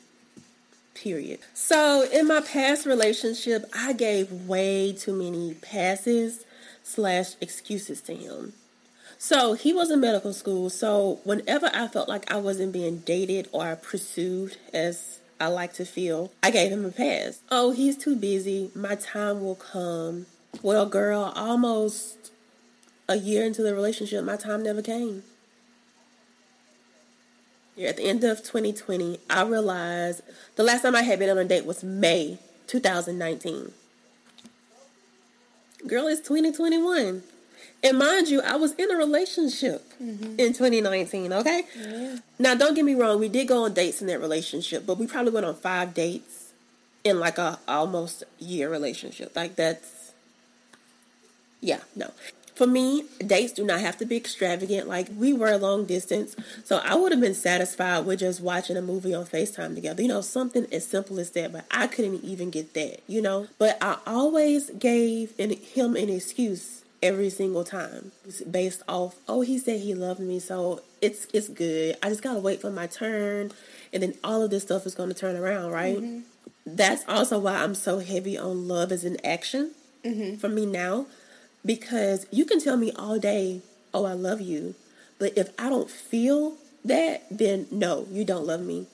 Period. 0.94 1.40
So, 1.52 2.08
in 2.10 2.26
my 2.26 2.40
past 2.40 2.86
relationship, 2.86 3.66
I 3.74 3.92
gave 3.92 4.32
way 4.32 4.92
too 4.92 5.12
many 5.12 5.54
passes 5.54 6.44
slash 6.82 7.34
excuses 7.40 8.00
to 8.02 8.14
him. 8.14 8.54
So, 9.18 9.52
he 9.52 9.72
was 9.72 9.90
in 9.90 10.00
medical 10.00 10.32
school. 10.32 10.70
So, 10.70 11.20
whenever 11.24 11.70
I 11.74 11.86
felt 11.88 12.08
like 12.08 12.30
I 12.32 12.38
wasn't 12.38 12.72
being 12.72 13.00
dated 13.00 13.48
or 13.52 13.76
pursued, 13.76 14.56
as 14.72 15.20
I 15.40 15.48
like 15.48 15.72
to 15.74 15.84
feel, 15.84 16.32
I 16.42 16.50
gave 16.50 16.70
him 16.70 16.84
a 16.84 16.90
pass. 16.90 17.40
Oh, 17.50 17.72
he's 17.72 17.96
too 17.96 18.16
busy. 18.16 18.70
My 18.74 18.94
time 18.94 19.42
will 19.42 19.56
come. 19.56 20.26
Well, 20.62 20.86
girl, 20.86 21.32
almost 21.34 22.30
a 23.08 23.16
year 23.16 23.44
into 23.44 23.62
the 23.62 23.74
relationship, 23.74 24.24
my 24.24 24.36
time 24.36 24.62
never 24.62 24.80
came. 24.80 25.24
Yeah, 27.76 27.88
At 27.88 27.96
the 27.96 28.04
end 28.04 28.22
of 28.22 28.38
2020, 28.38 29.18
I 29.28 29.42
realized 29.42 30.22
the 30.54 30.62
last 30.62 30.82
time 30.82 30.94
I 30.94 31.02
had 31.02 31.18
been 31.18 31.28
on 31.28 31.38
a 31.38 31.44
date 31.44 31.66
was 31.66 31.82
May 31.82 32.38
2019. 32.68 33.72
Girl, 35.86 36.06
it's 36.06 36.20
2021. 36.20 37.24
And 37.84 37.98
mind 37.98 38.28
you, 38.28 38.40
I 38.40 38.56
was 38.56 38.72
in 38.72 38.90
a 38.90 38.96
relationship 38.96 39.84
mm-hmm. 40.02 40.40
in 40.40 40.54
2019, 40.54 41.34
okay? 41.34 41.64
Now, 42.38 42.54
don't 42.54 42.74
get 42.74 42.82
me 42.82 42.94
wrong, 42.94 43.20
we 43.20 43.28
did 43.28 43.46
go 43.46 43.64
on 43.64 43.74
dates 43.74 44.00
in 44.00 44.06
that 44.06 44.20
relationship, 44.20 44.86
but 44.86 44.96
we 44.96 45.06
probably 45.06 45.32
went 45.32 45.44
on 45.44 45.54
five 45.54 45.92
dates 45.92 46.52
in 47.04 47.20
like 47.20 47.36
a 47.36 47.58
almost 47.68 48.24
year 48.38 48.70
relationship. 48.70 49.36
Like, 49.36 49.56
that's, 49.56 50.12
yeah, 51.60 51.80
no. 51.94 52.10
For 52.54 52.66
me, 52.66 53.04
dates 53.18 53.52
do 53.52 53.66
not 53.66 53.80
have 53.80 53.98
to 53.98 54.06
be 54.06 54.16
extravagant. 54.16 54.88
Like 54.88 55.08
we 55.18 55.32
were 55.32 55.50
a 55.50 55.58
long 55.58 55.86
distance, 55.86 56.36
so 56.62 56.76
I 56.84 56.94
would 56.94 57.10
have 57.10 57.20
been 57.20 57.34
satisfied 57.34 58.06
with 58.06 58.20
just 58.20 58.40
watching 58.40 58.76
a 58.76 58.82
movie 58.82 59.12
on 59.12 59.26
FaceTime 59.26 59.74
together. 59.74 60.00
You 60.02 60.06
know, 60.06 60.20
something 60.20 60.68
as 60.70 60.86
simple 60.86 61.18
as 61.18 61.32
that. 61.32 61.52
But 61.52 61.64
I 61.72 61.88
couldn't 61.88 62.22
even 62.22 62.50
get 62.50 62.74
that. 62.74 63.00
You 63.08 63.22
know, 63.22 63.48
but 63.58 63.76
I 63.82 63.98
always 64.06 64.70
gave 64.70 65.32
him 65.36 65.96
an 65.96 66.08
excuse 66.08 66.83
every 67.04 67.30
single 67.30 67.62
time 67.62 68.10
based 68.50 68.82
off. 68.88 69.14
Oh, 69.28 69.42
he 69.42 69.58
said 69.58 69.80
he 69.80 69.94
loved 69.94 70.20
me, 70.20 70.40
so 70.40 70.80
it's 71.00 71.28
it's 71.32 71.48
good. 71.48 71.96
I 72.02 72.08
just 72.08 72.22
gotta 72.22 72.40
wait 72.40 72.60
for 72.60 72.70
my 72.70 72.88
turn, 72.88 73.52
and 73.92 74.02
then 74.02 74.14
all 74.24 74.42
of 74.42 74.50
this 74.50 74.64
stuff 74.64 74.86
is 74.86 74.94
gonna 74.96 75.14
turn 75.14 75.36
around, 75.36 75.70
right? 75.70 75.98
Mm-hmm. 75.98 76.20
That's 76.66 77.04
also 77.06 77.38
why 77.38 77.62
I'm 77.62 77.74
so 77.74 77.98
heavy 77.98 78.38
on 78.38 78.66
love 78.66 78.90
as 78.90 79.04
an 79.04 79.18
action 79.22 79.72
mm-hmm. 80.02 80.36
for 80.36 80.48
me 80.48 80.64
now 80.64 81.06
because 81.64 82.26
you 82.30 82.44
can 82.44 82.58
tell 82.58 82.76
me 82.76 82.90
all 82.92 83.18
day, 83.18 83.60
oh, 83.92 84.04
I 84.04 84.12
love 84.12 84.40
you. 84.40 84.74
But 85.18 85.36
if 85.36 85.50
I 85.58 85.68
don't 85.68 85.90
feel 85.90 86.54
that, 86.84 87.24
then 87.30 87.66
no, 87.70 88.06
you 88.10 88.24
don't 88.24 88.46
love 88.46 88.60
me. 88.60 88.86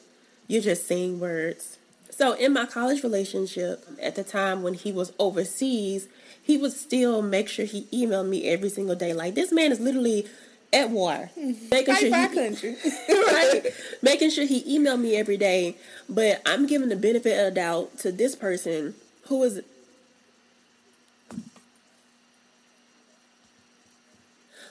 You're 0.46 0.62
just 0.62 0.86
saying 0.86 1.20
words. 1.20 1.78
So 2.10 2.32
in 2.32 2.52
my 2.52 2.66
college 2.66 3.02
relationship, 3.02 3.84
at 4.02 4.16
the 4.16 4.24
time 4.24 4.62
when 4.62 4.74
he 4.74 4.92
was 4.92 5.12
overseas, 5.18 6.08
he 6.42 6.56
would 6.56 6.72
still 6.72 7.22
make 7.22 7.48
sure 7.48 7.64
he 7.64 7.86
emailed 7.92 8.28
me 8.28 8.48
every 8.48 8.68
single 8.68 8.96
day. 8.96 9.12
Like 9.12 9.34
this 9.34 9.52
man 9.52 9.72
is 9.72 9.80
literally 9.80 10.26
at 10.72 10.90
war, 10.90 11.30
mm-hmm. 11.38 11.68
making 11.70 11.94
Fight 11.94 12.00
sure 12.00 12.28
he, 12.28 12.34
country. 12.34 12.76
right? 13.08 13.62
Making 14.02 14.30
sure 14.30 14.44
he 14.44 14.78
emailed 14.78 15.00
me 15.00 15.16
every 15.16 15.36
day. 15.36 15.76
But 16.08 16.40
I'm 16.46 16.66
giving 16.66 16.88
the 16.88 16.96
benefit 16.96 17.38
of 17.38 17.46
the 17.46 17.60
doubt 17.60 17.98
to 17.98 18.12
this 18.12 18.36
person 18.36 18.94
who 19.26 19.42
is 19.42 19.62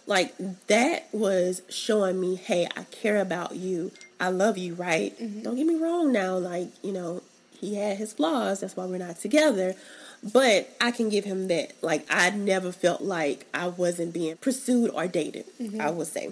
like 0.10 0.34
that 0.68 1.08
was 1.12 1.62
showing 1.70 2.20
me, 2.20 2.36
hey, 2.36 2.68
I 2.76 2.84
care 2.86 3.18
about 3.18 3.56
you. 3.56 3.92
I 4.20 4.30
love 4.30 4.58
you, 4.58 4.74
right? 4.74 5.18
Mm-hmm. 5.20 5.44
Don't 5.44 5.56
get 5.56 5.68
me 5.68 5.76
wrong 5.76 6.12
now, 6.12 6.38
like, 6.38 6.70
you 6.84 6.92
know, 6.92 7.22
he 7.60 7.76
had 7.76 7.98
his 7.98 8.14
flaws, 8.14 8.62
that's 8.62 8.76
why 8.76 8.86
we're 8.86 8.98
not 8.98 9.20
together. 9.20 9.76
But 10.22 10.76
I 10.82 10.92
can 10.92 11.10
give 11.10 11.26
him 11.26 11.48
that. 11.48 11.74
Like 11.82 12.06
I 12.10 12.30
never 12.32 12.72
felt 12.72 13.02
like 13.02 13.46
I 13.54 13.68
wasn't 13.68 14.14
being 14.14 14.38
pursued 14.38 14.92
or 14.92 15.08
dated, 15.08 15.46
mm-hmm. 15.60 15.80
I 15.80 15.92
would 15.92 16.08
say. 16.08 16.32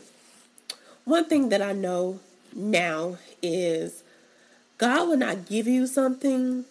One 1.06 1.25
thing 1.25 1.50
that 1.50 1.62
I 1.62 1.72
know 1.72 2.20
now 2.53 3.17
is 3.41 4.03
God 4.77 5.08
will 5.08 5.17
not 5.17 5.46
give 5.46 5.67
you 5.67 5.88
something 5.88 6.65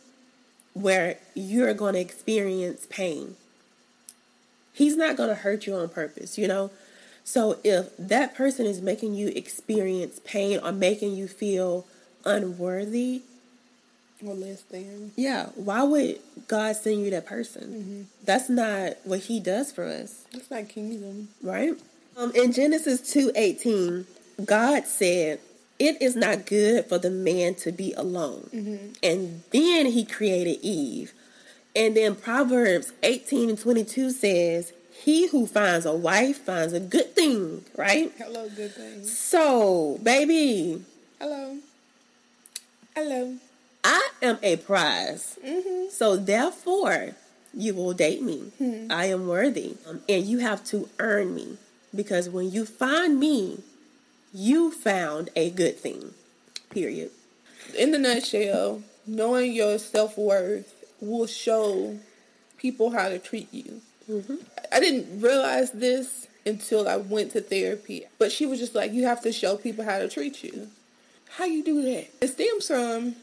where 0.74 1.16
you're 1.34 1.72
going 1.72 1.94
to 1.94 2.00
experience 2.00 2.86
pain. 2.90 3.36
He's 4.72 4.96
not 4.96 5.16
going 5.16 5.30
to 5.30 5.34
hurt 5.34 5.66
you 5.66 5.74
on 5.74 5.88
purpose, 5.88 6.36
you 6.36 6.46
know? 6.46 6.70
So 7.24 7.58
if 7.64 7.96
that 7.98 8.34
person 8.34 8.66
is 8.66 8.82
making 8.82 9.14
you 9.14 9.28
experience 9.28 10.20
pain 10.24 10.60
or 10.62 10.70
making 10.70 11.16
you 11.16 11.26
feel 11.28 11.86
unworthy, 12.26 13.22
or 14.24 14.34
less 14.34 14.62
than. 14.62 15.12
yeah, 15.16 15.46
why 15.56 15.82
would 15.82 16.18
God 16.48 16.74
send 16.76 17.02
you 17.04 17.10
that 17.10 17.26
person? 17.26 18.08
That's 18.24 18.48
not 18.48 18.94
what 19.04 19.20
he 19.20 19.40
does 19.40 19.72
for 19.72 19.84
us 19.84 20.24
It's 20.32 20.50
not 20.50 20.68
kingdom. 20.68 21.28
right? 21.42 21.74
Um, 22.16 22.32
in 22.34 22.52
Genesis 22.52 23.12
two 23.12 23.30
eighteen, 23.34 24.06
God 24.44 24.86
said, 24.86 25.38
"It 25.78 26.00
is 26.00 26.16
not 26.16 26.46
good 26.46 26.86
for 26.86 26.96
the 26.98 27.10
man 27.10 27.54
to 27.56 27.72
be 27.72 27.92
alone," 27.92 28.94
and 29.02 29.42
then 29.50 29.86
He 29.86 30.04
created 30.06 30.58
Eve. 30.62 31.12
And 31.74 31.94
then 31.94 32.14
Proverbs 32.14 32.92
eighteen 33.02 33.50
and 33.50 33.58
twenty 33.58 33.84
two 33.84 34.10
says, 34.10 34.72
"He 34.94 35.26
who 35.28 35.46
finds 35.46 35.84
a 35.84 35.92
wife 35.94 36.38
finds 36.38 36.72
a 36.72 36.80
good 36.80 37.14
thing." 37.14 37.66
Right? 37.76 38.10
Hello, 38.16 38.48
good 38.48 38.72
thing. 38.72 39.04
So, 39.04 39.98
baby, 40.02 40.82
Hello. 41.20 41.58
Hello. 42.94 43.36
I 43.86 44.08
am 44.20 44.38
a 44.42 44.56
prize. 44.56 45.38
Mm-hmm. 45.46 45.90
So 45.90 46.16
therefore, 46.16 47.12
you 47.54 47.72
will 47.72 47.92
date 47.92 48.20
me. 48.20 48.50
Hmm. 48.58 48.90
I 48.90 49.06
am 49.06 49.28
worthy. 49.28 49.76
Um, 49.88 50.00
and 50.08 50.24
you 50.24 50.38
have 50.38 50.64
to 50.66 50.88
earn 50.98 51.34
me. 51.34 51.56
Because 51.94 52.28
when 52.28 52.50
you 52.50 52.66
find 52.66 53.20
me, 53.20 53.60
you 54.34 54.72
found 54.72 55.30
a 55.36 55.50
good 55.50 55.78
thing. 55.78 56.14
Period. 56.70 57.10
in 57.78 57.92
the 57.92 57.98
nutshell, 57.98 58.82
knowing 59.06 59.52
your 59.52 59.78
self 59.78 60.18
worth 60.18 60.74
will 61.00 61.26
show 61.26 61.98
people 62.58 62.90
how 62.90 63.08
to 63.08 63.18
treat 63.18 63.48
you. 63.54 63.80
I 64.72 64.80
didn't 64.80 65.20
realize 65.20 65.70
this 65.70 66.26
until 66.44 66.88
I 66.88 66.96
went 66.96 67.32
to 67.32 67.40
therapy, 67.40 68.04
but 68.18 68.30
she 68.32 68.46
was 68.46 68.58
just 68.58 68.74
like, 68.74 68.92
"You 68.92 69.04
have 69.04 69.22
to 69.22 69.32
show 69.32 69.56
people 69.56 69.84
how 69.84 69.98
to 69.98 70.08
treat 70.08 70.42
you." 70.44 70.68
How 71.36 71.44
you 71.44 71.62
do 71.64 71.82
that? 71.82 72.06
It 72.20 72.28
stems 72.28 72.66
from 72.68 73.16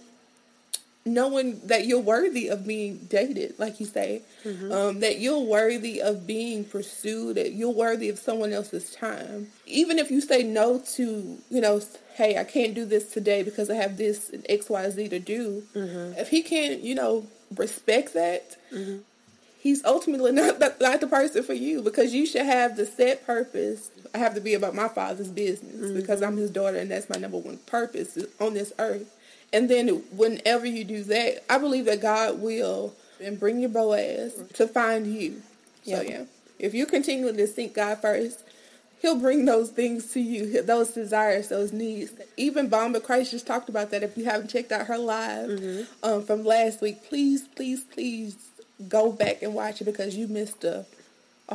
knowing 1.06 1.60
that 1.66 1.86
you're 1.86 2.00
worthy 2.00 2.48
of 2.48 2.66
being 2.66 2.98
dated, 3.10 3.60
like 3.60 3.80
you 3.80 3.86
say, 3.86 4.22
mm-hmm. 4.46 4.72
um, 4.72 5.00
that 5.02 5.20
you're 5.20 5.40
worthy 5.40 6.02
of 6.02 6.26
being 6.26 6.64
pursued, 6.64 7.36
that 7.36 7.54
you're 7.54 7.70
worthy 7.70 8.10
of 8.10 8.18
someone 8.18 8.54
else's 8.54 8.96
time. 8.96 9.48
Even 9.66 10.00
if 10.00 10.10
you 10.10 10.22
say 10.22 10.44
no 10.44 10.80
to, 10.94 11.38
you 11.50 11.62
know, 11.62 11.82
hey, 12.16 12.38
I 12.38 12.46
can't 12.46 12.74
do 12.74 12.86
this 12.86 13.12
today 13.12 13.44
because 13.44 13.70
I 13.70 13.76
have 13.76 13.98
this 13.98 14.32
X, 14.48 14.70
Y, 14.70 14.90
Z 14.90 15.10
to 15.10 15.20
do. 15.20 15.64
Mm-hmm. 15.76 16.20
If 16.20 16.30
he 16.30 16.42
can't, 16.42 16.82
you 16.82 16.96
know, 16.96 17.28
respect 17.54 18.14
that, 18.14 18.56
mm-hmm. 18.72 19.00
he's 19.60 19.84
ultimately 19.84 20.32
not 20.34 20.60
the, 20.60 20.74
not 20.80 21.02
the 21.02 21.08
person 21.08 21.44
for 21.44 21.54
you 21.54 21.82
because 21.82 22.14
you 22.14 22.26
should 22.26 22.46
have 22.46 22.78
the 22.78 22.86
set 22.86 23.26
purpose. 23.26 23.92
I 24.16 24.20
have 24.20 24.36
to 24.36 24.42
be 24.42 24.54
about 24.54 24.74
my 24.74 24.88
father's 24.88 25.32
business 25.32 25.92
because 25.92 26.22
I'm 26.22 26.38
his 26.38 26.52
daughter 26.52 26.78
and 26.78 26.92
that's 26.92 27.10
my 27.10 27.18
number 27.18 27.40
one 27.40 27.58
purpose 27.66 28.18
on 28.40 28.54
this 28.54 28.72
earth. 28.80 29.14
And 29.54 29.70
then 29.70 29.88
whenever 30.12 30.66
you 30.66 30.84
do 30.84 31.04
that, 31.04 31.44
I 31.50 31.60
believe 31.60 31.86
that 31.86 32.02
God 32.02 32.42
will 32.42 32.94
and 33.22 33.40
bring 33.40 33.60
your 33.60 33.70
Boaz 33.70 34.34
to 34.56 34.68
find 34.68 35.08
you. 35.08 35.42
So 35.86 36.02
Yeah. 36.02 36.10
yeah, 36.10 36.24
if 36.60 36.74
you 36.74 36.86
continue 36.86 37.32
to 37.32 37.48
seek 37.48 37.76
God 37.76 38.00
first, 38.02 38.44
He'll 39.02 39.20
bring 39.20 39.44
those 39.46 39.70
things 39.70 40.12
to 40.14 40.22
you, 40.22 40.62
those 40.62 40.92
desires, 40.92 41.50
those 41.50 41.74
needs. 41.74 42.12
Even 42.38 42.70
Bomba 42.70 43.02
Christ 43.02 43.32
just 43.32 43.46
talked 43.46 43.68
about 43.68 43.92
that. 43.92 44.02
If 44.02 44.18
you 44.18 44.24
haven't 44.24 44.50
checked 44.50 44.72
out 44.72 44.88
her 44.88 44.98
live 44.98 45.50
um, 46.02 46.24
from 46.24 46.46
last 46.46 46.82
week, 46.82 47.04
please, 47.10 47.46
please, 47.50 47.84
please 47.84 48.38
go 48.88 49.12
back 49.12 49.42
and 49.44 49.54
watch 49.54 49.82
it 49.82 49.84
because 49.84 50.16
you 50.16 50.28
missed 50.30 50.64
a 50.64 50.86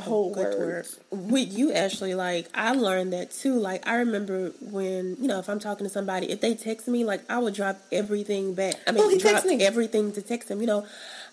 whole 0.00 0.32
word. 0.34 0.58
word. 0.58 0.86
With 1.10 1.52
you, 1.56 1.72
Ashley, 1.72 2.14
like 2.14 2.48
I 2.54 2.72
learned 2.72 3.12
that 3.12 3.30
too. 3.30 3.54
Like 3.58 3.86
I 3.86 3.96
remember 3.96 4.50
when 4.60 5.16
you 5.20 5.26
know 5.28 5.38
if 5.38 5.48
I'm 5.48 5.58
talking 5.60 5.86
to 5.86 5.90
somebody, 5.90 6.30
if 6.30 6.40
they 6.40 6.54
text 6.54 6.88
me, 6.88 7.04
like 7.04 7.22
I 7.30 7.38
would 7.38 7.54
drop 7.54 7.78
everything 7.92 8.54
back. 8.54 8.74
I 8.86 8.92
mean, 8.92 9.02
Oh, 9.04 9.18
drop 9.18 9.44
everything 9.46 10.12
to 10.12 10.22
text 10.22 10.50
him. 10.50 10.60
You 10.60 10.66
know, 10.66 10.86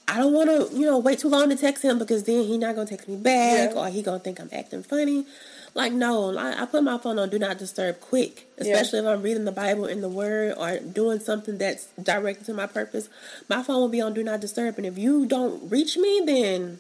I 0.08 0.18
don't 0.18 0.34
want 0.34 0.50
to 0.50 0.76
you 0.78 0.86
know 0.86 0.98
wait 0.98 1.20
too 1.20 1.30
long 1.30 1.50
to 1.50 1.56
text 1.56 1.84
him 1.84 2.00
because 2.00 2.24
then 2.24 2.44
he 2.44 2.58
not 2.58 2.76
gonna 2.76 2.88
text 2.88 3.08
me 3.08 3.16
back 3.16 3.72
Yeah. 3.74 3.80
or 3.80 3.90
he 3.90 4.02
gonna 4.02 4.20
think 4.20 4.40
I'm 4.40 4.50
acting 4.52 4.84
funny. 4.84 5.26
Like 5.74 5.92
no, 5.92 6.38
I, 6.38 6.62
I 6.62 6.66
put 6.68 6.84
my 6.84 6.98
phone 6.98 7.20
on 7.20 7.30
do 7.30 7.38
not 7.38 7.58
disturb 7.58 8.00
quick, 8.00 8.48
especially 8.58 9.00
if 9.00 9.06
I'm 9.06 9.22
reading 9.22 9.44
the 9.44 9.52
Bible 9.52 9.86
in 9.86 10.00
the 10.00 10.08
Word 10.08 10.54
or 10.58 10.80
doing 10.80 11.20
something 11.20 11.58
that's 11.58 11.88
directed 12.02 12.46
to 12.46 12.54
my 12.54 12.66
purpose. 12.66 13.10
My 13.50 13.62
phone 13.62 13.78
will 13.82 13.90
be 13.90 14.00
on 14.00 14.14
do 14.14 14.24
not 14.24 14.40
disturb, 14.40 14.78
and 14.78 14.86
if 14.86 14.98
you 14.98 15.26
don't 15.26 15.70
reach 15.70 15.98
me, 15.98 16.22
then 16.26 16.80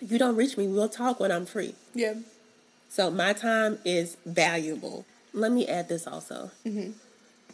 you 0.00 0.18
don't 0.18 0.36
reach 0.36 0.56
me. 0.56 0.66
We'll 0.66 0.88
talk 0.88 1.20
when 1.20 1.30
I'm 1.30 1.46
free. 1.46 1.74
Yeah. 1.94 2.14
So 2.88 3.10
my 3.10 3.32
time 3.32 3.78
is 3.84 4.16
valuable. 4.26 5.04
Let 5.32 5.52
me 5.52 5.66
add 5.68 5.88
this 5.88 6.06
also. 6.06 6.50
Mm-hmm. 6.66 6.90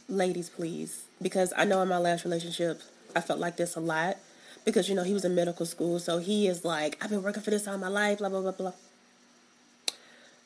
Ladies, 0.09 0.49
please. 0.49 1.05
Because 1.21 1.53
I 1.57 1.65
know 1.65 1.83
in 1.83 1.89
my 1.89 1.99
last 1.99 2.25
relationship, 2.25 2.81
I 3.15 3.21
felt 3.21 3.39
like 3.39 3.57
this 3.57 3.77
a 3.77 3.81
lot. 3.81 4.17
Because, 4.65 4.89
you 4.89 4.95
know, 4.95 5.05
he 5.05 5.13
was 5.13 5.25
in 5.25 5.35
medical 5.35 5.67
school. 5.67 5.99
So 5.99 6.19
he 6.19 6.47
is 6.47 6.65
like, 6.65 6.97
I've 7.03 7.11
been 7.11 7.23
working 7.23 7.43
for 7.43 7.51
this 7.51 7.69
all 7.69 7.79
my 7.79 7.89
life, 7.89 8.19
blah, 8.19 8.29
blah, 8.29 8.41
blah, 8.41 8.53
blah. 8.53 8.73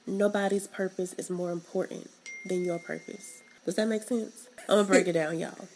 Nobody's 0.07 0.66
purpose 0.66 1.12
is 1.14 1.30
more 1.30 1.52
important 1.52 2.11
than 2.47 2.64
your 2.64 2.78
purpose. 2.78 3.42
Does 3.64 3.76
that 3.76 3.87
make 3.87 4.02
sense? 4.02 4.49
I'm 4.69 4.76
going 4.76 4.87
to 4.87 4.92
break 4.92 5.07
it 5.07 5.12
down, 5.12 5.39
y'all. 5.39 5.69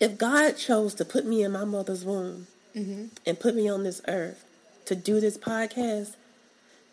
If 0.00 0.18
God 0.18 0.56
chose 0.56 0.94
to 0.94 1.04
put 1.04 1.26
me 1.26 1.42
in 1.42 1.52
my 1.52 1.64
mother's 1.64 2.04
womb 2.04 2.46
mm-hmm. 2.74 3.06
and 3.26 3.38
put 3.38 3.54
me 3.54 3.68
on 3.68 3.84
this 3.84 4.00
earth 4.08 4.44
to 4.86 4.94
do 4.94 5.20
this 5.20 5.38
podcast, 5.38 6.16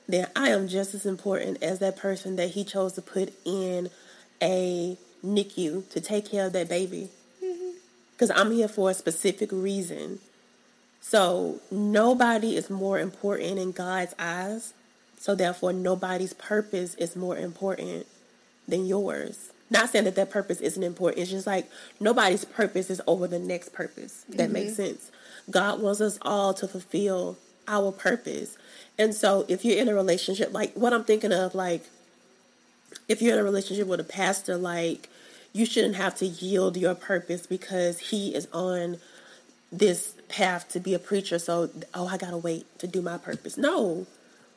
then 0.08 0.28
I 0.36 0.50
am 0.50 0.68
just 0.68 0.94
as 0.94 1.06
important 1.06 1.62
as 1.62 1.80
that 1.80 1.98
person 1.98 2.36
that 2.38 2.52
he 2.52 2.64
chose 2.64 2.94
to 2.94 3.02
put 3.02 3.34
in 3.46 3.90
a 4.42 4.98
NICU 5.24 5.90
to 5.90 6.02
take 6.02 6.30
care 6.30 6.48
of 6.48 6.54
that 6.54 6.70
baby. 6.70 7.10
Mm-hmm. 7.44 7.72
Because 8.14 8.32
I'm 8.32 8.52
here 8.52 8.68
for 8.68 8.90
a 8.90 8.94
specific 8.94 9.50
reason. 9.52 10.20
So 11.02 11.60
nobody 11.72 12.56
is 12.56 12.70
more 12.70 13.00
important 13.00 13.60
in 13.60 13.72
God's 13.72 14.16
eyes. 14.18 14.74
So 15.18 15.36
therefore, 15.36 15.74
nobody's 15.74 16.34
purpose 16.34 16.96
is 16.96 17.16
more 17.16 17.38
important 17.38 18.08
than 18.68 18.86
yours. 18.86 19.52
Not 19.70 19.90
saying 19.90 20.06
that 20.06 20.16
that 20.16 20.32
purpose 20.32 20.62
isn't 20.62 20.82
important. 20.82 21.22
It's 21.22 21.32
just 21.32 21.46
like 21.46 21.70
nobody's 22.00 22.46
purpose 22.46 22.90
is 22.90 23.02
over 23.06 23.28
the 23.28 23.40
next 23.40 23.74
purpose. 23.74 24.26
That 24.30 24.50
makes 24.50 24.72
mm-hmm. 24.72 24.84
sense. 24.84 25.12
God 25.50 25.82
wants 25.82 26.02
us 26.02 26.18
all 26.22 26.54
to 26.56 26.68
fulfill 26.68 27.38
our 27.70 27.92
purpose. 27.92 28.58
And 28.98 29.16
so 29.16 29.46
if 29.48 29.64
you're 29.64 29.78
in 29.78 29.88
a 29.88 29.94
relationship, 29.94 30.54
like 30.54 30.74
what 30.74 30.94
I'm 30.94 31.06
thinking 31.06 31.32
of, 31.32 31.56
like 31.56 31.86
if 33.08 33.22
you're 33.22 33.34
in 33.34 33.40
a 33.40 33.44
relationship 33.44 33.88
with 33.88 34.00
a 34.00 34.06
pastor, 34.06 34.58
like 34.58 35.10
you 35.54 35.66
shouldn't 35.66 35.96
have 35.96 36.16
to 36.18 36.26
yield 36.26 36.76
your 36.76 36.96
purpose 36.96 37.48
because 37.48 38.00
he 38.00 38.36
is 38.36 38.48
on 38.52 38.98
this 39.72 40.16
path 40.28 40.68
to 40.70 40.80
be 40.80 40.94
a 40.94 41.00
preacher. 41.00 41.40
So, 41.40 41.70
oh, 41.94 42.08
I 42.08 42.18
gotta 42.18 42.38
wait 42.38 42.66
to 42.80 42.88
do 42.88 43.02
my 43.02 43.18
purpose. 43.18 43.58
No, 43.58 44.06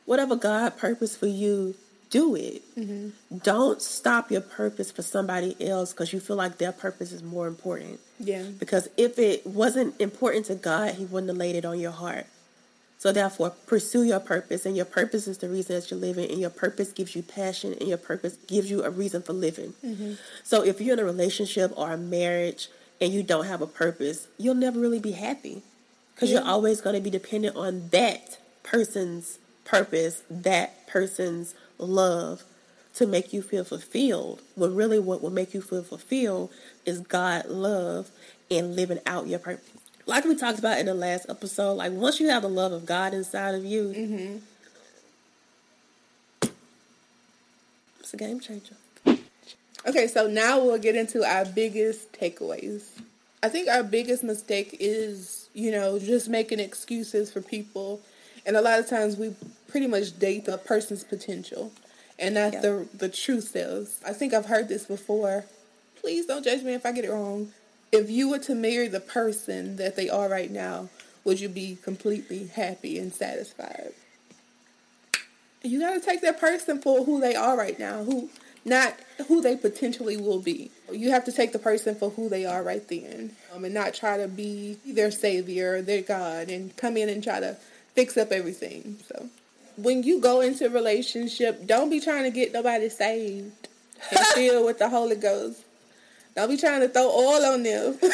whatever 0.05 0.35
God 0.35 0.77
purpose 0.77 1.15
for 1.15 1.27
you, 1.27 1.75
do 2.09 2.35
it. 2.35 2.61
Mm-hmm. 2.77 3.37
Don't 3.39 3.81
stop 3.81 4.29
your 4.29 4.41
purpose 4.41 4.91
for 4.91 5.01
somebody 5.01 5.55
else 5.59 5.93
because 5.93 6.13
you 6.13 6.19
feel 6.19 6.35
like 6.35 6.59
their 6.59 6.71
purpose 6.71 7.11
is 7.11 7.23
more 7.23 7.47
important. 7.47 7.99
Yeah. 8.19 8.43
Because 8.59 8.87
if 8.97 9.17
it 9.17 9.47
wasn't 9.47 9.99
important 9.99 10.45
to 10.47 10.55
God, 10.55 10.95
He 10.95 11.05
wouldn't 11.05 11.29
have 11.29 11.37
laid 11.37 11.55
it 11.55 11.65
on 11.65 11.79
your 11.79 11.91
heart. 11.91 12.27
So 13.03 13.11
therefore, 13.11 13.49
pursue 13.67 14.03
your 14.03 14.21
purpose, 14.21 14.65
and 14.65 14.77
your 14.77 14.85
purpose 14.85 15.27
is 15.27 15.39
the 15.39 15.49
reason 15.49 15.75
that 15.75 15.91
you're 15.91 15.99
living, 15.99 16.31
and 16.31 16.39
your 16.39 16.49
purpose 16.49 16.93
gives 16.93 17.17
you 17.17 17.21
passion, 17.21 17.73
and 17.73 17.89
your 17.89 17.97
purpose 17.97 18.37
gives 18.47 18.71
you 18.71 18.81
a 18.85 18.89
reason 18.89 19.21
for 19.21 19.33
living. 19.33 19.73
Mm-hmm. 19.85 20.13
So 20.45 20.63
if 20.63 20.79
you're 20.79 20.93
in 20.93 20.99
a 20.99 21.03
relationship 21.03 21.73
or 21.75 21.91
a 21.91 21.97
marriage 21.97 22.69
and 23.01 23.11
you 23.11 23.21
don't 23.21 23.45
have 23.45 23.61
a 23.61 23.67
purpose, 23.67 24.29
you'll 24.37 24.55
never 24.55 24.79
really 24.79 25.01
be 25.01 25.11
happy 25.11 25.63
because 26.15 26.31
you're 26.31 26.45
always 26.45 26.79
going 26.79 26.95
to 26.95 27.01
be 27.01 27.09
dependent 27.09 27.57
on 27.57 27.89
that 27.89 28.37
person's 28.63 29.37
purpose, 29.65 30.23
that 30.29 30.87
person's 30.87 31.55
love 31.77 32.43
to 32.93 33.05
make 33.05 33.33
you 33.33 33.41
feel 33.41 33.65
fulfilled. 33.65 34.41
When 34.55 34.75
really 34.75 34.99
what 34.99 35.21
will 35.21 35.29
make 35.29 35.53
you 35.53 35.61
feel 35.61 35.83
fulfilled 35.83 36.51
is 36.85 37.01
God 37.01 37.47
love 37.47 38.11
and 38.49 38.77
living 38.77 38.99
out 39.05 39.27
your 39.27 39.39
purpose. 39.39 39.82
Like 40.05 40.25
we 40.25 40.35
talked 40.35 40.59
about 40.59 40.79
in 40.79 40.85
the 40.85 40.93
last 40.93 41.27
episode, 41.29 41.73
like 41.73 41.91
once 41.93 42.19
you 42.19 42.29
have 42.29 42.41
the 42.41 42.49
love 42.49 42.71
of 42.73 42.85
God 42.85 43.13
inside 43.13 43.55
of 43.55 43.63
you, 43.63 43.93
mm-hmm. 43.95 44.37
it's 47.99 48.13
a 48.13 48.17
game 48.17 48.39
changer. 48.39 48.75
Okay, 49.85 50.07
so 50.07 50.27
now 50.27 50.59
we'll 50.59 50.77
get 50.77 50.95
into 50.95 51.23
our 51.23 51.45
biggest 51.45 52.11
takeaways. 52.13 52.87
I 53.41 53.49
think 53.49 53.67
our 53.67 53.83
biggest 53.83 54.23
mistake 54.23 54.77
is, 54.79 55.49
you 55.53 55.71
know, 55.71 55.99
just 55.99 56.29
making 56.29 56.59
excuses 56.59 57.31
for 57.31 57.41
people. 57.41 58.01
And 58.45 58.55
a 58.55 58.61
lot 58.61 58.79
of 58.79 58.89
times 58.89 59.17
we 59.17 59.35
pretty 59.67 59.87
much 59.87 60.17
date 60.19 60.45
the 60.45 60.57
person's 60.57 61.03
potential 61.03 61.71
and 62.19 62.35
not 62.35 62.53
Yeah. 62.53 62.61
the 62.61 62.87
the 62.93 63.09
true 63.09 63.41
selves. 63.41 63.99
I 64.05 64.13
think 64.13 64.33
I've 64.33 64.45
heard 64.45 64.69
this 64.69 64.85
before. 64.85 65.45
Please 66.01 66.25
don't 66.25 66.43
judge 66.43 66.61
me 66.63 66.73
if 66.73 66.85
I 66.85 66.91
get 66.91 67.05
it 67.05 67.11
wrong. 67.11 67.51
If 67.93 68.09
you 68.09 68.29
were 68.29 68.39
to 68.39 68.55
marry 68.55 68.87
the 68.87 68.99
person 68.99 69.75
that 69.75 69.95
they 69.95 70.09
are 70.09 70.27
right 70.27 70.49
now, 70.49 70.89
would 71.23 71.39
you 71.39 71.47
be 71.47 71.77
completely 71.83 72.47
happy 72.47 72.97
and 72.97 73.13
satisfied? 73.13 73.93
You 75.61 75.79
got 75.79 75.93
to 75.93 75.99
take 75.99 76.21
that 76.21 76.39
person 76.39 76.81
for 76.81 77.05
who 77.05 77.21
they 77.21 77.35
are 77.35 77.55
right 77.55 77.77
now, 77.77 78.03
who 78.03 78.31
not 78.65 78.95
who 79.27 79.41
they 79.41 79.55
potentially 79.55 80.17
will 80.17 80.39
be. 80.39 80.71
You 80.91 81.11
have 81.11 81.23
to 81.25 81.31
take 81.31 81.53
the 81.53 81.59
person 81.59 81.93
for 81.93 82.09
who 82.09 82.29
they 82.29 82.45
are 82.45 82.63
right 82.63 82.85
then, 82.87 83.35
um, 83.53 83.63
and 83.63 83.75
not 83.75 83.93
try 83.93 84.17
to 84.17 84.27
be 84.27 84.79
their 84.87 85.11
savior, 85.11 85.83
their 85.83 86.01
God, 86.01 86.49
and 86.49 86.75
come 86.75 86.97
in 86.97 87.09
and 87.09 87.23
try 87.23 87.41
to 87.41 87.57
fix 87.93 88.17
up 88.17 88.31
everything. 88.31 88.97
So, 89.07 89.29
when 89.77 90.01
you 90.01 90.19
go 90.19 90.41
into 90.41 90.65
a 90.65 90.69
relationship, 90.69 91.67
don't 91.67 91.91
be 91.91 91.99
trying 91.99 92.23
to 92.23 92.31
get 92.31 92.53
nobody 92.53 92.89
saved 92.89 93.67
and 94.09 94.19
filled 94.33 94.65
with 94.65 94.79
the 94.79 94.89
Holy 94.89 95.15
Ghost. 95.15 95.61
Don't 96.35 96.49
be 96.49 96.57
trying 96.57 96.81
to 96.81 96.89
throw 96.89 97.09
oil 97.09 97.45
on 97.53 97.63
them. 97.63 97.97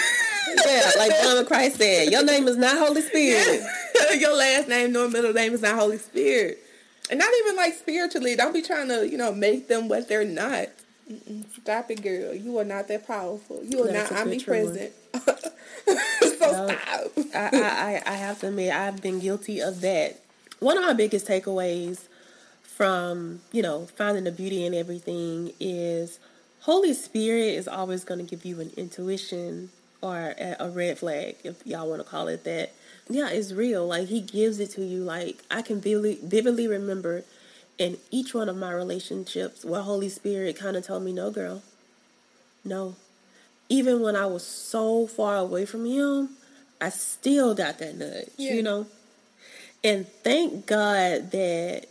Yeah, 0.65 0.89
like 0.97 1.11
John 1.21 1.45
Christ 1.45 1.77
said, 1.77 2.09
your 2.11 2.23
name 2.23 2.47
is 2.47 2.57
not 2.57 2.75
Holy 2.75 3.03
Spirit. 3.03 3.61
Your 4.19 4.35
last 4.35 4.67
name 4.67 4.91
nor 4.93 5.07
middle 5.07 5.31
name 5.31 5.53
is 5.53 5.61
not 5.61 5.75
Holy 5.75 5.99
Spirit. 5.99 6.57
And 7.11 7.19
not 7.19 7.29
even 7.41 7.55
like 7.55 7.75
spiritually. 7.75 8.35
Don't 8.35 8.51
be 8.51 8.63
trying 8.63 8.87
to, 8.87 9.07
you 9.07 9.15
know, 9.15 9.31
make 9.31 9.67
them 9.67 9.87
what 9.87 10.09
they're 10.09 10.25
not. 10.25 10.69
Mm-mm. 11.11 11.45
Stop 11.61 11.91
it, 11.91 12.01
girl. 12.01 12.33
You 12.33 12.57
are 12.57 12.65
not 12.65 12.87
that 12.87 13.05
powerful. 13.05 13.61
You 13.63 13.83
are 13.83 13.91
That's 13.91 14.09
not 14.11 14.25
a 14.25 14.29
good 14.31 14.39
true 14.39 14.53
one. 14.65 14.67
omnipresent. 14.69 14.93
so 16.39 16.51
No. 16.51 16.67
stop. 16.67 17.35
I, 17.35 17.49
I, 17.53 17.61
I 17.61 18.03
I 18.07 18.15
have 18.15 18.39
to 18.39 18.47
admit, 18.47 18.73
I've 18.73 19.03
been 19.03 19.19
guilty 19.19 19.59
of 19.61 19.81
that. 19.81 20.19
One 20.59 20.77
of 20.79 20.83
my 20.83 20.93
biggest 20.93 21.27
takeaways 21.27 21.99
from, 22.63 23.41
you 23.51 23.61
know, 23.61 23.85
finding 23.95 24.23
the 24.23 24.31
beauty 24.31 24.65
in 24.65 24.73
everything 24.73 25.51
is 25.59 26.17
Holy 26.61 26.93
Spirit 26.93 27.55
is 27.55 27.67
always 27.67 28.03
going 28.03 28.19
to 28.19 28.29
give 28.29 28.45
you 28.45 28.59
an 28.59 28.71
intuition 28.77 29.69
or 30.01 30.33
a, 30.37 30.69
red 30.69 30.97
flag, 30.97 31.35
if 31.43 31.65
y'all 31.65 31.89
want 31.89 32.01
to 32.01 32.07
call 32.07 32.27
it 32.29 32.43
that. 32.45 32.71
Yeah, 33.09 33.29
it's 33.29 33.51
real. 33.51 33.85
Like, 33.87 34.07
He 34.07 34.21
gives 34.21 34.59
it 34.59 34.71
to 34.71 34.83
you. 34.83 35.03
Like, 35.03 35.43
I 35.51 35.61
can 35.61 35.81
vividly, 35.81 36.19
vividly 36.23 36.67
remember 36.67 37.23
in 37.77 37.97
each 38.11 38.33
one 38.33 38.47
of 38.49 38.55
my 38.55 38.71
relationships 38.71 39.65
where 39.65 39.81
Holy 39.81 40.09
Spirit 40.09 40.57
kind 40.57 40.77
of 40.77 40.85
told 40.85 41.03
me, 41.03 41.11
no, 41.11 41.31
girl, 41.31 41.63
no. 42.63 42.95
Even 43.67 44.01
when 44.01 44.15
I 44.15 44.25
was 44.25 44.45
so 44.45 45.05
far 45.07 45.35
away 45.37 45.65
from 45.65 45.85
Him, 45.85 46.29
I 46.81 46.89
still 46.89 47.53
got 47.55 47.79
that 47.79 47.95
nudge, 47.97 48.29
Yeah. 48.37 48.53
you 48.53 48.63
know? 48.63 48.85
And 49.83 50.07
thank 50.23 50.65
God 50.65 51.31
that 51.31 51.87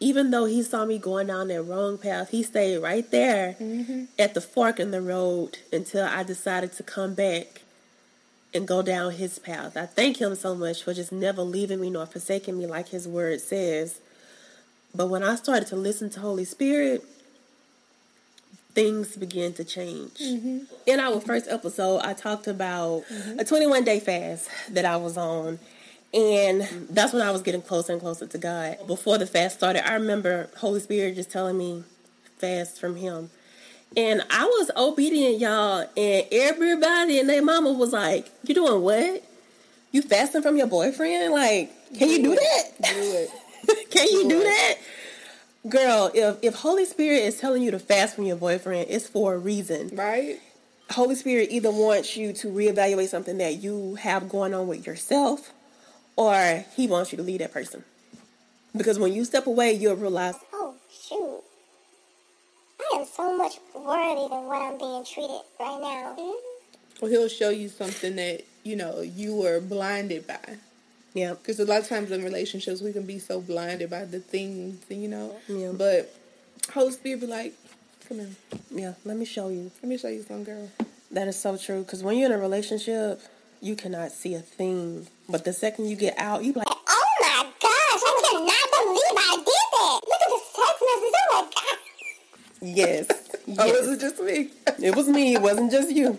even 0.00 0.30
though 0.30 0.44
he 0.44 0.62
saw 0.62 0.84
me 0.84 0.98
going 0.98 1.26
down 1.26 1.48
that 1.48 1.62
wrong 1.62 1.98
path, 1.98 2.30
he 2.30 2.42
stayed 2.42 2.78
right 2.78 3.10
there 3.10 3.56
mm-hmm. 3.60 4.04
at 4.18 4.34
the 4.34 4.40
fork 4.40 4.78
in 4.78 4.90
the 4.90 5.02
road 5.02 5.58
until 5.72 6.04
I 6.04 6.22
decided 6.22 6.72
to 6.74 6.82
come 6.82 7.14
back 7.14 7.62
and 8.54 8.66
go 8.66 8.80
down 8.80 9.12
his 9.12 9.38
path. 9.38 9.76
I 9.76 9.86
thank 9.86 10.20
him 10.20 10.34
so 10.34 10.54
much 10.54 10.82
for 10.82 10.94
just 10.94 11.12
never 11.12 11.42
leaving 11.42 11.80
me 11.80 11.90
nor 11.90 12.06
forsaking 12.06 12.58
me 12.58 12.66
like 12.66 12.88
his 12.88 13.08
word 13.08 13.40
says. 13.40 14.00
But 14.94 15.08
when 15.08 15.22
I 15.22 15.34
started 15.34 15.68
to 15.68 15.76
listen 15.76 16.10
to 16.10 16.20
Holy 16.20 16.44
Spirit, 16.44 17.04
things 18.72 19.16
began 19.16 19.52
to 19.54 19.64
change. 19.64 20.18
Mm-hmm. 20.18 20.58
In 20.86 21.00
our 21.00 21.20
first 21.20 21.48
episode, 21.48 21.98
I 21.98 22.14
talked 22.14 22.46
about 22.46 23.02
mm-hmm. 23.12 23.40
a 23.40 23.44
21 23.44 23.84
day 23.84 24.00
fast 24.00 24.48
that 24.70 24.84
I 24.84 24.96
was 24.96 25.16
on. 25.16 25.58
And 26.12 26.62
that's 26.90 27.12
when 27.12 27.22
I 27.22 27.30
was 27.30 27.42
getting 27.42 27.60
closer 27.60 27.92
and 27.92 28.00
closer 28.00 28.26
to 28.26 28.38
God. 28.38 28.78
Before 28.86 29.18
the 29.18 29.26
fast 29.26 29.58
started, 29.58 29.88
I 29.88 29.94
remember 29.94 30.48
Holy 30.56 30.80
Spirit 30.80 31.16
just 31.16 31.30
telling 31.30 31.58
me, 31.58 31.84
fast 32.38 32.80
from 32.80 32.96
Him. 32.96 33.30
And 33.96 34.22
I 34.30 34.44
was 34.44 34.70
obedient, 34.76 35.38
y'all. 35.38 35.86
And 35.96 36.26
everybody 36.30 37.18
and 37.18 37.28
their 37.28 37.42
mama 37.42 37.72
was 37.72 37.92
like, 37.92 38.30
You 38.44 38.54
doing 38.54 38.82
what? 38.82 39.24
You 39.92 40.02
fasting 40.02 40.42
from 40.42 40.56
your 40.56 40.66
boyfriend? 40.66 41.32
Like, 41.32 41.72
can 41.96 42.08
you 42.08 42.22
do 42.22 42.34
that? 42.34 42.64
Do 42.78 42.88
it. 42.90 43.30
Can 43.90 44.06
you 44.08 44.28
do 44.28 44.36
Lord. 44.36 44.46
that? 44.46 44.74
Girl, 45.68 46.10
if 46.14 46.38
if 46.42 46.54
Holy 46.54 46.84
Spirit 46.84 47.18
is 47.24 47.38
telling 47.38 47.62
you 47.62 47.70
to 47.70 47.78
fast 47.78 48.14
from 48.14 48.24
your 48.24 48.36
boyfriend, 48.36 48.86
it's 48.88 49.06
for 49.06 49.34
a 49.34 49.38
reason. 49.38 49.90
Right? 49.94 50.40
Holy 50.90 51.14
Spirit 51.14 51.48
either 51.50 51.70
wants 51.70 52.16
you 52.16 52.32
to 52.34 52.48
reevaluate 52.48 53.08
something 53.08 53.38
that 53.38 53.62
you 53.62 53.96
have 53.96 54.28
going 54.28 54.54
on 54.54 54.68
with 54.68 54.86
yourself, 54.86 55.52
or 56.18 56.64
He 56.76 56.86
wants 56.88 57.12
you 57.12 57.16
to 57.18 57.22
leave 57.24 57.38
that 57.38 57.52
person. 57.52 57.84
Because 58.76 58.98
when 58.98 59.12
you 59.14 59.24
step 59.24 59.46
away, 59.46 59.72
you'll 59.72 59.96
realize, 59.96 60.34
Oh, 60.52 60.74
shoot. 60.90 61.42
I 62.80 62.98
am 62.98 63.06
so 63.06 63.36
much 63.36 63.54
worthy 63.74 64.28
than 64.28 64.44
what 64.46 64.60
I'm 64.62 64.78
being 64.78 65.04
treated 65.04 65.40
right 65.58 65.80
now. 65.80 66.16
Mm-hmm. 66.18 67.04
Or 67.04 67.08
he'll 67.08 67.28
show 67.28 67.50
you 67.50 67.68
something 67.68 68.16
that, 68.16 68.42
you 68.64 68.76
know, 68.76 69.00
you 69.00 69.34
were 69.36 69.60
blinded 69.60 70.26
by. 70.26 70.38
yeah, 71.14 71.34
Because 71.34 71.58
a 71.60 71.64
lot 71.64 71.80
of 71.80 71.88
times 71.88 72.10
in 72.10 72.22
relationships, 72.24 72.80
we 72.82 72.92
can 72.92 73.06
be 73.06 73.18
so 73.18 73.40
blinded 73.40 73.90
by 73.90 74.04
the 74.04 74.20
things, 74.20 74.82
you 74.88 75.08
know. 75.08 75.36
Yeah. 75.48 75.72
But 75.72 76.12
Holy 76.72 76.92
Spirit 76.92 77.20
be 77.20 77.26
like, 77.26 77.54
come 78.08 78.18
here. 78.18 78.28
yeah, 78.70 78.94
let 79.04 79.16
me 79.16 79.24
show 79.24 79.48
you. 79.48 79.70
Let 79.82 79.88
me 79.88 79.96
show 79.98 80.08
you 80.08 80.22
some 80.22 80.44
girl. 80.44 80.70
That 81.10 81.28
is 81.28 81.40
so 81.40 81.56
true. 81.56 81.82
Because 81.82 82.02
when 82.02 82.16
you're 82.18 82.26
in 82.26 82.32
a 82.32 82.38
relationship, 82.38 83.20
you 83.60 83.76
cannot 83.76 84.12
see 84.12 84.34
a 84.34 84.40
thing. 84.40 85.06
But 85.28 85.44
the 85.44 85.52
second 85.52 85.86
you 85.86 85.96
get 85.96 86.14
out, 86.18 86.42
you 86.44 86.52
like, 86.52 86.66
Oh 86.68 87.06
my 87.20 87.42
gosh, 87.60 88.02
I 88.06 88.22
cannot 88.30 88.86
believe 88.86 89.16
I 89.16 89.36
did 89.36 89.66
that. 89.72 90.00
Look 90.08 90.20
at 90.22 90.30
this 90.30 90.46
text 90.56 90.82
message. 90.88 91.14
Oh 91.20 91.28
my 91.32 91.50
god. 91.54 91.78
yes, 92.76 93.06
Oh, 93.58 93.64
yes. 93.66 93.78
was 93.80 93.88
it 93.88 94.00
just 94.00 94.22
me? 94.22 94.50
It 94.82 94.96
was 94.96 95.08
me. 95.08 95.34
It 95.34 95.42
wasn't 95.42 95.70
just 95.70 95.90
you. 95.90 96.18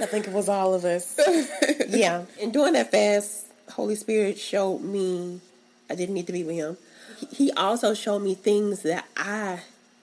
I 0.00 0.06
think 0.06 0.26
it 0.28 0.32
was 0.32 0.48
all 0.48 0.74
of 0.74 0.84
us. 0.84 1.18
yeah. 1.88 2.24
And 2.40 2.52
during 2.52 2.74
that 2.74 2.90
fast, 2.92 3.46
Holy 3.70 3.96
Spirit 3.96 4.38
showed 4.38 4.78
me 4.82 5.40
I 5.90 5.94
didn't 5.94 6.14
need 6.14 6.26
to 6.28 6.32
be 6.32 6.44
with 6.44 6.56
him. 6.56 6.76
He- 7.18 7.26
He 7.46 7.52
also 7.52 7.94
showed 7.94 8.20
me 8.22 8.34
things 8.34 8.82
that 8.82 9.04
I 9.16 9.60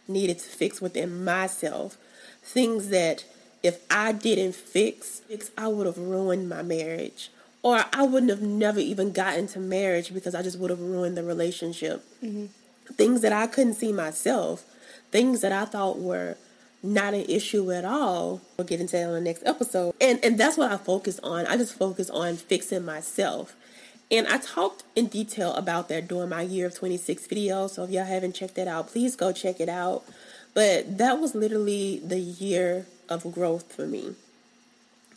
needed 0.07 0.39
to 0.39 0.49
fix 0.49 0.81
within 0.81 1.23
myself. 1.23 1.97
Things 2.43 2.89
that 2.89 3.23
if 3.61 3.79
I 3.89 4.11
didn't 4.11 4.55
fix, 4.55 5.21
fix 5.21 5.51
I 5.57 5.69
would 5.69 5.85
have 5.85 5.97
ruined 5.97 6.49
my 6.49 6.61
marriage. 6.63 7.29
Or 7.63 7.85
I 7.93 8.03
wouldn't 8.03 8.29
have 8.29 8.41
never 8.41 8.79
even 8.79 9.13
gotten 9.13 9.47
to 9.47 9.59
marriage 9.59 10.13
because 10.13 10.35
I 10.35 10.41
just 10.43 10.59
would 10.59 10.69
have 10.69 10.81
ruined 10.81 11.17
the 11.17 11.23
relationship 11.23 12.05
mm-hmm. 12.21 12.47
things 12.93 13.21
that 13.21 13.31
I 13.31 13.47
couldn't 13.47 13.75
see 13.75 13.93
myself, 13.93 14.65
things 15.11 15.41
that 15.41 15.53
I 15.53 15.63
thought 15.65 15.97
were 15.97 16.37
not 16.83 17.13
an 17.13 17.21
issue 17.21 17.71
at 17.71 17.85
all. 17.85 18.41
We'll 18.57 18.67
get 18.67 18.81
into 18.81 18.97
that 18.97 19.07
on 19.07 19.13
the 19.13 19.21
next 19.21 19.43
episode. 19.45 19.95
And 20.01 20.19
and 20.23 20.37
that's 20.37 20.57
what 20.57 20.71
I 20.71 20.77
focus 20.77 21.19
on. 21.23 21.47
I 21.47 21.55
just 21.55 21.73
focus 21.73 22.09
on 22.09 22.35
fixing 22.35 22.83
myself. 22.83 23.55
And 24.11 24.27
I 24.27 24.37
talked 24.37 24.83
in 24.95 25.07
detail 25.07 25.53
about 25.53 25.87
that 25.89 26.07
during 26.07 26.29
my 26.29 26.41
year 26.41 26.67
of 26.67 26.75
26 26.75 27.25
video. 27.25 27.67
So 27.67 27.85
if 27.85 27.89
y'all 27.89 28.05
haven't 28.05 28.35
checked 28.35 28.55
that 28.55 28.67
out, 28.67 28.89
please 28.89 29.15
go 29.15 29.31
check 29.31 29.59
it 29.59 29.69
out. 29.69 30.03
But 30.53 30.97
that 30.97 31.19
was 31.19 31.33
literally 31.33 31.99
the 32.03 32.19
year 32.19 32.85
of 33.09 33.31
growth 33.33 33.73
for 33.73 33.87
me. 33.87 34.13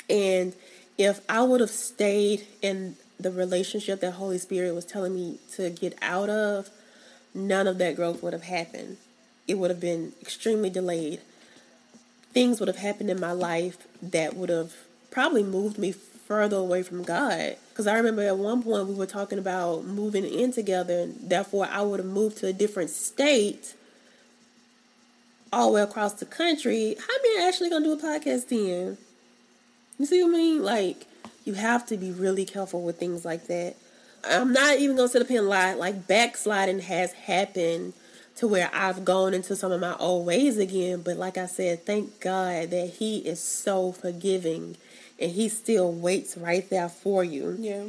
And 0.09 0.54
if 0.98 1.20
I 1.28 1.42
would 1.42 1.61
have 1.61 1.70
stayed 1.70 2.46
in 2.62 2.96
the 3.18 3.30
relationship 3.30 4.00
that 4.00 4.12
Holy 4.12 4.38
Spirit 4.38 4.74
was 4.74 4.85
telling 4.85 5.14
me 5.14 5.38
to 5.54 5.70
get 5.70 5.96
out 6.02 6.28
of, 6.28 6.70
none 7.35 7.66
of 7.66 7.78
that 7.78 7.96
growth 7.96 8.22
would 8.22 8.32
have 8.32 8.44
happened. 8.44 8.96
It 9.46 9.54
would 9.54 9.70
have 9.70 9.80
been 9.80 10.12
extremely 10.20 10.70
delayed. 10.70 11.20
Things 12.32 12.61
would 12.61 12.68
have 12.68 12.78
happened 12.78 13.11
in 13.11 13.20
my 13.20 13.32
life 13.32 13.78
that 14.02 14.35
would 14.35 14.48
have 14.48 14.74
probably 15.11 15.42
moved 15.42 15.78
me 15.78 15.92
further 15.92 16.56
away 16.56 16.82
from 16.82 17.02
God. 17.02 17.56
Because 17.70 17.87
I 17.87 17.96
remember 17.96 18.22
at 18.22 18.37
one 18.37 18.62
point 18.62 18.88
we 18.88 18.94
were 18.94 19.06
talking 19.06 19.38
about 19.38 19.85
moving 19.85 20.24
in 20.24 20.52
together, 20.52 21.00
and 21.00 21.30
therefore 21.30 21.68
I 21.70 21.82
would 21.82 22.00
have 22.00 22.09
moved 22.09 22.38
to 22.38 22.48
a 22.48 22.52
different 22.52 22.90
state 22.90 23.74
all 25.52 25.68
the 25.68 25.74
way 25.76 25.82
across 25.82 26.14
the 26.14 26.26
country. 26.26 26.96
How 26.98 27.22
me 27.22 27.37
and 27.37 27.44
Ashley 27.44 27.70
gonna 27.70 27.85
do 27.85 27.92
a 27.92 27.96
podcast 27.96 28.48
then? 28.48 28.98
You 29.98 30.06
see 30.06 30.22
what 30.22 30.30
I 30.30 30.32
mean? 30.32 30.62
Like, 30.62 31.06
you 31.44 31.54
have 31.54 31.87
to 31.87 31.96
be 31.96 32.11
really 32.11 32.44
careful 32.44 32.82
with 32.82 32.98
things 32.98 33.24
like 33.24 33.46
that. 33.46 33.76
I'm 34.28 34.52
not 34.52 34.78
even 34.78 34.96
gonna 34.96 35.09
sit 35.09 35.22
up 35.22 35.28
here 35.28 35.40
and 35.40 35.48
lie. 35.48 35.74
Like, 35.74 36.06
backsliding 36.06 36.80
has 36.80 37.12
happened 37.12 37.92
to 38.37 38.46
where 38.48 38.68
I've 38.74 39.04
gone 39.04 39.32
into 39.32 39.56
some 39.56 39.72
of 39.72 39.80
my 39.80 39.94
old 39.98 40.26
ways 40.26 40.59
again. 40.59 41.02
But 41.02 41.16
like 41.16 41.38
I 41.38 41.46
said, 41.46 41.87
thank 41.87 42.20
God 42.20 42.70
that 42.70 42.94
He 42.98 43.18
is 43.18 43.40
so 43.40 43.92
forgiving 43.92 44.76
and 45.18 45.30
He 45.32 45.48
still 45.48 45.92
waits 45.92 46.37
right 46.37 46.68
there 46.68 46.88
for 46.88 47.24
you. 47.24 47.56
Yeah. 47.59 47.85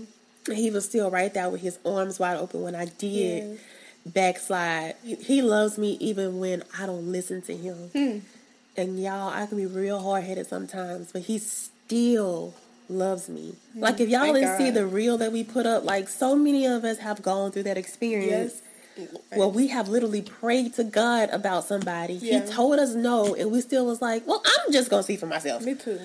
He 0.53 0.71
was 0.71 0.85
still 0.85 1.11
right 1.11 1.33
there 1.33 1.49
with 1.49 1.61
His 1.61 1.77
arms 1.85 2.19
wide 2.19 2.37
open 2.37 2.61
when 2.61 2.75
I 2.75 2.85
did 2.85 3.43
Yeah. 3.43 3.55
backslide. 4.05 4.95
He- 5.03 5.41
loves 5.41 5.77
me 5.77 5.97
even 5.99 6.39
when 6.39 6.63
I 6.79 6.85
don't 6.85 7.11
listen 7.11 7.41
to 7.43 7.55
Him. 7.55 7.75
Hmm. 7.93 8.19
And 8.77 9.01
y'all, 9.01 9.29
I 9.29 9.45
can 9.47 9.57
be 9.57 9.65
real 9.65 9.99
hard 9.99 10.23
headed 10.23 10.45
sometimes, 10.47 11.11
but 11.11 11.23
he 11.23 11.39
still 11.39 12.53
loves 12.89 13.27
me. 13.27 13.55
Like 13.75 13.99
if 13.99 14.07
y'all 14.07 14.21
Thank 14.21 14.35
didn't 14.35 14.57
see 14.57 14.69
the 14.69 14.85
reel 14.85 15.17
that 15.17 15.31
we 15.31 15.43
put 15.43 15.65
up, 15.65 15.83
like 15.83 16.07
so 16.07 16.35
many 16.35 16.65
of 16.67 16.83
us 16.85 16.99
have 16.99 17.21
gone 17.23 17.51
through 17.51 17.63
that 17.63 17.77
experience. 17.77 18.61
Yes. 18.97 19.07
Well, 19.35 19.51
we 19.51 19.67
have 19.67 19.89
literally 19.89 20.21
prayed 20.23 20.73
to 20.75 20.83
God 20.83 21.29
about 21.31 21.65
somebody. 21.65 22.13
Yeah. 22.15 22.45
He 22.45 22.51
told 22.51 22.79
us 22.79 22.95
no, 22.95 23.35
and 23.35 23.51
we 23.51 23.61
still 23.61 23.85
was 23.85 24.01
like, 24.01 24.25
"Well, 24.25 24.41
I'm 24.45 24.71
just 24.71 24.89
gonna 24.89 25.03
see 25.03 25.17
for 25.17 25.27
myself." 25.27 25.63
Me 25.63 25.75
too. 25.75 25.99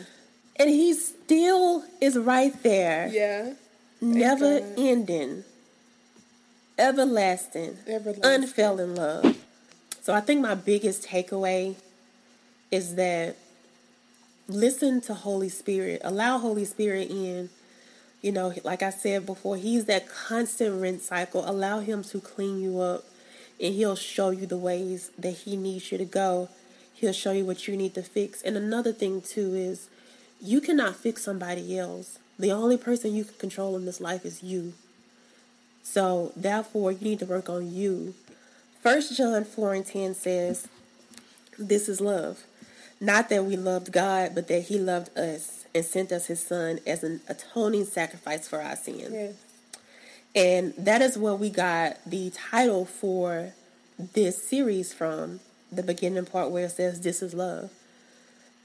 And 0.56 0.68
He 0.68 0.92
still 0.92 1.84
is 2.02 2.18
right 2.18 2.52
there, 2.62 3.08
Yeah. 3.08 3.54
never 4.02 4.60
God. 4.60 4.74
ending, 4.76 5.44
everlasting, 6.78 7.78
Everlasting. 7.86 8.24
unfailing 8.24 8.94
love. 8.94 9.38
So 10.02 10.12
I 10.12 10.20
think 10.20 10.40
my 10.42 10.54
biggest 10.54 11.04
takeaway 11.04 11.76
is 12.72 12.96
that 12.96 13.36
listen 14.48 15.00
to 15.02 15.14
Holy 15.14 15.50
Spirit, 15.50 16.00
allow 16.02 16.38
Holy 16.38 16.64
Spirit 16.64 17.10
in. 17.10 17.50
You 18.22 18.32
know, 18.32 18.54
like 18.64 18.82
I 18.82 18.90
said 18.90 19.26
before, 19.26 19.56
He's 19.56 19.84
that 19.84 20.08
constant 20.08 20.80
rinse 20.80 21.04
cycle. 21.04 21.48
Allow 21.48 21.80
Him 21.80 22.02
to 22.04 22.20
clean 22.20 22.60
you 22.60 22.80
up, 22.80 23.04
and 23.60 23.74
He'll 23.74 23.96
show 23.96 24.30
you 24.30 24.46
the 24.46 24.56
ways 24.56 25.10
that 25.18 25.32
He 25.32 25.56
needs 25.56 25.92
you 25.92 25.98
to 25.98 26.04
go. 26.04 26.48
He'll 26.94 27.12
show 27.12 27.32
you 27.32 27.44
what 27.44 27.68
you 27.68 27.76
need 27.76 27.94
to 27.94 28.02
fix. 28.02 28.42
And 28.42 28.56
another 28.56 28.92
thing, 28.92 29.20
too, 29.22 29.54
is 29.54 29.88
you 30.40 30.60
cannot 30.60 30.96
fix 30.96 31.22
somebody 31.22 31.76
else. 31.78 32.18
The 32.38 32.52
only 32.52 32.76
person 32.76 33.14
you 33.14 33.24
can 33.24 33.34
control 33.34 33.76
in 33.76 33.84
this 33.84 34.00
life 34.00 34.24
is 34.24 34.42
you. 34.42 34.72
So, 35.82 36.32
therefore, 36.36 36.92
you 36.92 37.00
need 37.00 37.18
to 37.18 37.26
work 37.26 37.48
on 37.48 37.72
you. 37.74 38.14
First 38.80 39.16
John 39.16 39.44
4 39.44 39.74
and 39.74 39.86
10 39.86 40.14
says, 40.14 40.68
This 41.58 41.88
is 41.88 42.00
love. 42.00 42.44
Not 43.02 43.28
that 43.28 43.44
we 43.44 43.56
loved 43.56 43.92
God, 43.92 44.34
but 44.34 44.48
that 44.48 44.62
He 44.62 44.78
loved 44.78 45.16
us 45.18 45.62
and 45.74 45.84
sent 45.84 46.12
us 46.12 46.26
his 46.26 46.40
son 46.40 46.80
as 46.86 47.02
an 47.02 47.20
atoning 47.28 47.84
sacrifice 47.84 48.48
for 48.48 48.60
our 48.60 48.76
sins. 48.76 49.10
Yes. 49.12 49.34
And 50.34 50.74
that 50.78 51.02
is 51.02 51.18
where 51.18 51.34
we 51.34 51.50
got 51.50 51.98
the 52.06 52.30
title 52.30 52.84
for 52.84 53.52
this 53.98 54.42
series 54.42 54.92
from 54.92 55.40
the 55.70 55.82
beginning 55.82 56.24
part 56.24 56.50
where 56.50 56.66
it 56.66 56.72
says, 56.72 57.00
This 57.00 57.22
is 57.22 57.34
love. 57.34 57.70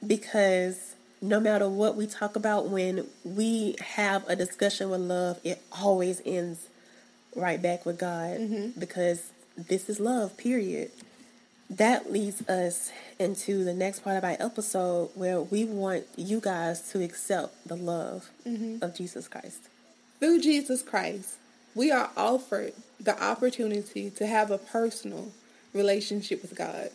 Because 0.06 0.96
no 1.22 1.40
matter 1.40 1.68
what 1.68 1.96
we 1.96 2.08
talk 2.08 2.36
about, 2.36 2.70
when 2.70 3.08
we 3.24 3.76
have 3.82 4.28
a 4.30 4.36
discussion 4.36 4.90
with 4.90 5.02
love, 5.02 5.40
it 5.44 5.62
always 5.72 6.22
ends 6.26 6.68
right 7.36 7.62
back 7.62 7.86
with 7.86 8.00
God 8.00 8.40
mm-hmm. 8.40 8.80
because 8.80 9.32
this 9.58 9.90
is 9.90 10.00
love, 10.00 10.38
period. 10.38 10.92
That 11.70 12.12
leads 12.12 12.48
us 12.48 12.92
into 13.20 13.64
the 13.66 13.74
next 13.74 14.00
part 14.00 14.16
of 14.16 14.24
our 14.24 14.38
episode 14.40 15.10
where 15.16 15.42
we 15.42 15.66
want 15.66 16.06
you 16.16 16.40
guys 16.40 16.82
to 16.92 17.04
accept 17.04 17.68
the 17.68 17.76
love 17.76 18.30
mm-hmm. 18.48 18.84
of 18.84 18.96
Jesus 18.96 19.28
Christ. 19.28 19.68
Through 20.20 20.42
Jesus 20.42 20.82
Christ, 20.82 21.36
we 21.76 21.92
are 21.92 22.10
offered 22.16 22.74
the 23.00 23.22
opportunity 23.22 24.10
to 24.12 24.26
have 24.26 24.50
a 24.50 24.58
personal 24.58 25.32
relationship 25.74 26.42
with 26.42 26.56
God. 26.56 26.90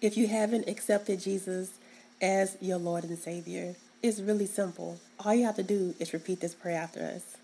If 0.00 0.16
you 0.16 0.26
haven't 0.26 0.68
accepted 0.68 1.20
Jesus 1.20 1.78
as 2.20 2.56
your 2.60 2.78
Lord 2.78 3.04
and 3.04 3.18
Savior, 3.18 3.76
it's 4.02 4.20
really 4.20 4.46
simple. 4.46 4.98
All 5.24 5.34
you 5.34 5.44
have 5.44 5.56
to 5.56 5.62
do 5.62 5.94
is 6.00 6.12
repeat 6.12 6.40
this 6.40 6.54
prayer 6.54 6.80
after 6.80 7.00
us. 7.00 7.36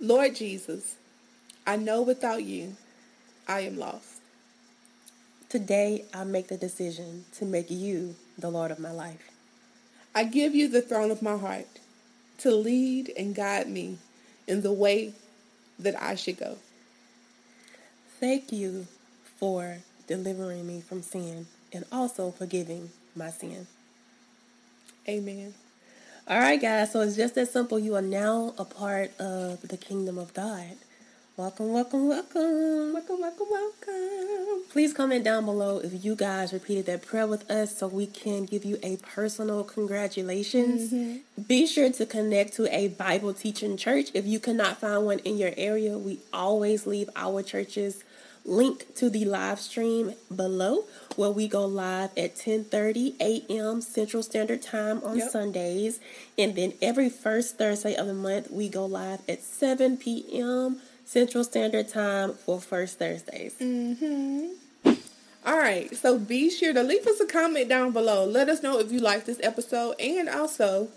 Lord 0.00 0.34
Jesus, 0.34 0.96
I 1.66 1.76
know 1.76 2.02
without 2.02 2.42
you, 2.42 2.76
I 3.46 3.60
am 3.60 3.78
lost. 3.78 4.17
Today, 5.48 6.04
I 6.12 6.24
make 6.24 6.48
the 6.48 6.58
decision 6.58 7.24
to 7.38 7.46
make 7.46 7.70
you 7.70 8.16
the 8.36 8.50
Lord 8.50 8.70
of 8.70 8.78
my 8.78 8.90
life. 8.90 9.30
I 10.14 10.24
give 10.24 10.54
you 10.54 10.68
the 10.68 10.82
throne 10.82 11.10
of 11.10 11.22
my 11.22 11.38
heart 11.38 11.66
to 12.38 12.50
lead 12.50 13.10
and 13.16 13.34
guide 13.34 13.66
me 13.66 13.96
in 14.46 14.60
the 14.60 14.72
way 14.72 15.14
that 15.78 16.00
I 16.02 16.16
should 16.16 16.38
go. 16.38 16.58
Thank 18.20 18.52
you 18.52 18.88
for 19.38 19.78
delivering 20.06 20.66
me 20.66 20.82
from 20.82 21.00
sin 21.00 21.46
and 21.72 21.86
also 21.90 22.30
forgiving 22.30 22.90
my 23.16 23.30
sin. 23.30 23.66
Amen. 25.08 25.54
All 26.26 26.38
right, 26.38 26.60
guys, 26.60 26.92
so 26.92 27.00
it's 27.00 27.16
just 27.16 27.36
that 27.36 27.50
simple. 27.50 27.78
You 27.78 27.94
are 27.94 28.02
now 28.02 28.52
a 28.58 28.66
part 28.66 29.18
of 29.18 29.66
the 29.66 29.78
kingdom 29.78 30.18
of 30.18 30.34
God. 30.34 30.76
Welcome, 31.38 31.72
welcome, 31.72 32.08
welcome. 32.08 32.94
Welcome, 32.94 33.20
welcome, 33.20 33.46
welcome. 33.48 34.62
Please 34.70 34.92
comment 34.92 35.22
down 35.22 35.44
below 35.44 35.78
if 35.78 36.04
you 36.04 36.16
guys 36.16 36.52
repeated 36.52 36.86
that 36.86 37.06
prayer 37.06 37.28
with 37.28 37.48
us 37.48 37.78
so 37.78 37.86
we 37.86 38.06
can 38.06 38.44
give 38.44 38.64
you 38.64 38.76
a 38.82 38.96
personal 38.96 39.62
congratulations. 39.62 40.92
Mm-hmm. 40.92 41.42
Be 41.42 41.68
sure 41.68 41.92
to 41.92 42.06
connect 42.06 42.54
to 42.54 42.66
a 42.76 42.88
Bible 42.88 43.32
teaching 43.34 43.76
church. 43.76 44.08
If 44.14 44.26
you 44.26 44.40
cannot 44.40 44.80
find 44.80 45.06
one 45.06 45.20
in 45.20 45.38
your 45.38 45.52
area, 45.56 45.96
we 45.96 46.18
always 46.32 46.88
leave 46.88 47.08
our 47.14 47.44
churches 47.44 48.02
link 48.44 48.92
to 48.96 49.08
the 49.08 49.24
live 49.24 49.60
stream 49.60 50.14
below 50.34 50.86
where 51.14 51.30
we 51.30 51.46
go 51.46 51.64
live 51.66 52.10
at 52.18 52.34
10:30 52.34 53.14
a.m. 53.20 53.80
Central 53.80 54.24
Standard 54.24 54.62
Time 54.62 55.00
on 55.04 55.18
Yep. 55.18 55.30
Sundays 55.30 56.00
and 56.36 56.56
then 56.56 56.72
every 56.82 57.08
first 57.08 57.58
Thursday 57.58 57.94
of 57.94 58.08
the 58.08 58.14
month 58.14 58.50
we 58.50 58.68
go 58.68 58.86
live 58.86 59.20
at 59.28 59.42
7 59.42 59.98
p.m. 59.98 60.80
Central 61.08 61.42
Standard 61.42 61.88
Time 61.88 62.34
for 62.34 62.60
first 62.60 62.98
Thursdays. 62.98 63.54
All 65.46 65.56
right, 65.56 65.96
so 65.96 66.18
be 66.18 66.50
sure 66.50 66.74
to 66.74 66.82
leave 66.82 67.06
us 67.06 67.18
a 67.18 67.26
comment 67.26 67.66
down 67.66 67.92
below. 67.92 68.26
Let 68.26 68.50
us 68.50 68.62
know 68.62 68.78
if 68.78 68.92
you 68.92 69.00
liked 69.00 69.24
this 69.24 69.40
episode 69.42 69.94
and 69.98 70.28
also, 70.28 70.88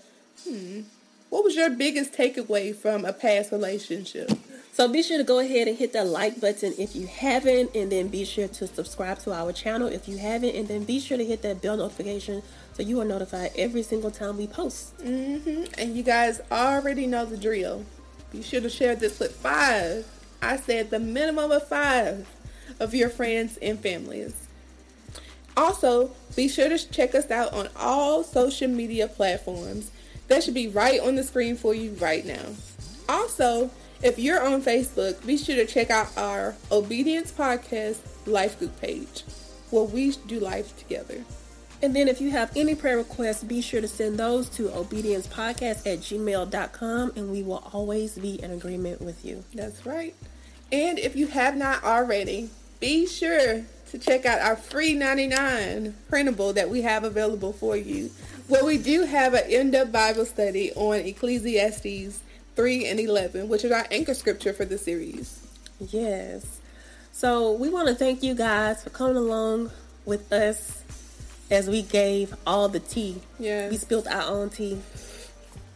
hmm, 0.45 0.81
what 1.29 1.45
was 1.45 1.55
your 1.55 1.69
biggest 1.69 2.11
takeaway 2.11 2.75
from 2.75 3.05
a 3.05 3.13
past 3.13 3.53
relationship? 3.53 4.29
So 4.73 4.89
be 4.91 5.01
sure 5.01 5.17
to 5.17 5.23
go 5.23 5.39
ahead 5.39 5.69
and 5.69 5.77
hit 5.77 5.93
that 5.93 6.07
like 6.07 6.41
button 6.41 6.73
if 6.77 6.93
you 6.93 7.07
haven't, 7.07 7.73
and 7.73 7.89
then 7.89 8.09
be 8.09 8.25
sure 8.25 8.49
to 8.49 8.67
subscribe 8.67 9.19
to 9.19 9.31
our 9.31 9.53
channel 9.53 9.87
if 9.87 10.09
you 10.09 10.17
haven't, 10.17 10.55
and 10.55 10.67
then 10.67 10.83
be 10.83 10.99
sure 10.99 11.17
to 11.17 11.25
hit 11.25 11.41
that 11.43 11.61
bell 11.61 11.77
notification 11.77 12.43
so 12.73 12.83
you 12.83 12.99
are 12.99 13.05
notified 13.05 13.51
every 13.55 13.83
single 13.83 14.11
time 14.11 14.35
we 14.35 14.47
post. 14.47 14.93
hmm 15.01 15.63
And 15.77 15.95
you 15.95 16.03
guys 16.03 16.41
already 16.51 17.07
know 17.07 17.23
the 17.23 17.37
drill. 17.37 17.85
Be 18.31 18.41
sure 18.41 18.61
to 18.61 18.69
share 18.69 18.95
this 18.95 19.19
with 19.19 19.35
five. 19.35 20.05
I 20.41 20.57
said 20.57 20.89
the 20.89 20.99
minimum 20.99 21.51
of 21.51 21.67
five 21.67 22.27
of 22.79 22.95
your 22.95 23.09
friends 23.09 23.57
and 23.61 23.79
families. 23.79 24.47
Also, 25.57 26.11
be 26.35 26.47
sure 26.47 26.69
to 26.69 26.77
check 26.77 27.13
us 27.13 27.29
out 27.29 27.53
on 27.53 27.69
all 27.75 28.23
social 28.23 28.69
media 28.69 29.07
platforms. 29.07 29.91
That 30.27 30.43
should 30.43 30.53
be 30.53 30.69
right 30.69 31.01
on 31.01 31.15
the 31.15 31.23
screen 31.23 31.57
for 31.57 31.75
you 31.75 31.91
right 31.93 32.25
now. 32.25 32.45
Also, 33.09 33.69
if 34.01 34.17
you're 34.17 34.43
on 34.43 34.61
Facebook, 34.61 35.23
be 35.25 35.37
sure 35.37 35.57
to 35.57 35.65
check 35.65 35.89
out 35.89 36.17
our 36.17 36.55
Obedience 36.71 37.31
Podcast 37.31 37.97
Life 38.25 38.57
Group 38.57 38.79
page 38.79 39.23
where 39.71 39.83
we 39.83 40.11
do 40.27 40.39
life 40.39 40.77
together. 40.77 41.23
And 41.83 41.95
then 41.95 42.07
if 42.07 42.21
you 42.21 42.29
have 42.31 42.55
any 42.55 42.75
prayer 42.75 42.97
requests, 42.97 43.43
be 43.43 43.61
sure 43.61 43.81
to 43.81 43.87
send 43.87 44.19
those 44.19 44.49
to 44.49 44.69
obediencepodcast 44.69 45.87
at 45.87 45.99
gmail.com, 45.99 47.11
and 47.15 47.31
we 47.31 47.41
will 47.41 47.63
always 47.73 48.17
be 48.17 48.41
in 48.41 48.51
agreement 48.51 49.01
with 49.01 49.25
you. 49.25 49.43
That's 49.53 49.85
right. 49.85 50.13
And 50.71 50.99
if 50.99 51.15
you 51.15 51.27
have 51.27 51.57
not 51.57 51.83
already, 51.83 52.49
be 52.79 53.07
sure 53.07 53.63
to 53.89 53.99
check 53.99 54.25
out 54.25 54.39
our 54.39 54.55
free 54.55 54.93
99 54.93 55.95
printable 56.07 56.53
that 56.53 56.69
we 56.69 56.83
have 56.83 57.03
available 57.03 57.51
for 57.51 57.75
you. 57.75 58.11
Well, 58.47 58.65
we 58.65 58.77
do 58.77 59.03
have 59.05 59.33
an 59.33 59.49
in-depth 59.49 59.91
Bible 59.91 60.25
study 60.25 60.71
on 60.73 60.97
Ecclesiastes 60.97 62.19
3 62.55 62.85
and 62.85 62.99
11, 62.99 63.49
which 63.49 63.65
is 63.65 63.71
our 63.71 63.87
anchor 63.91 64.13
scripture 64.13 64.53
for 64.53 64.65
the 64.65 64.77
series. 64.77 65.45
Yes. 65.79 66.59
So 67.11 67.51
we 67.53 67.69
want 67.69 67.87
to 67.87 67.95
thank 67.95 68.23
you 68.23 68.33
guys 68.35 68.83
for 68.83 68.91
coming 68.91 69.17
along 69.17 69.71
with 70.05 70.31
us 70.31 70.80
as 71.51 71.69
we 71.69 71.81
gave 71.83 72.33
all 72.47 72.69
the 72.69 72.79
tea. 72.79 73.21
Yes. 73.37 73.69
We 73.71 73.77
spilled 73.77 74.07
our 74.07 74.23
own 74.23 74.49
tea. 74.49 74.79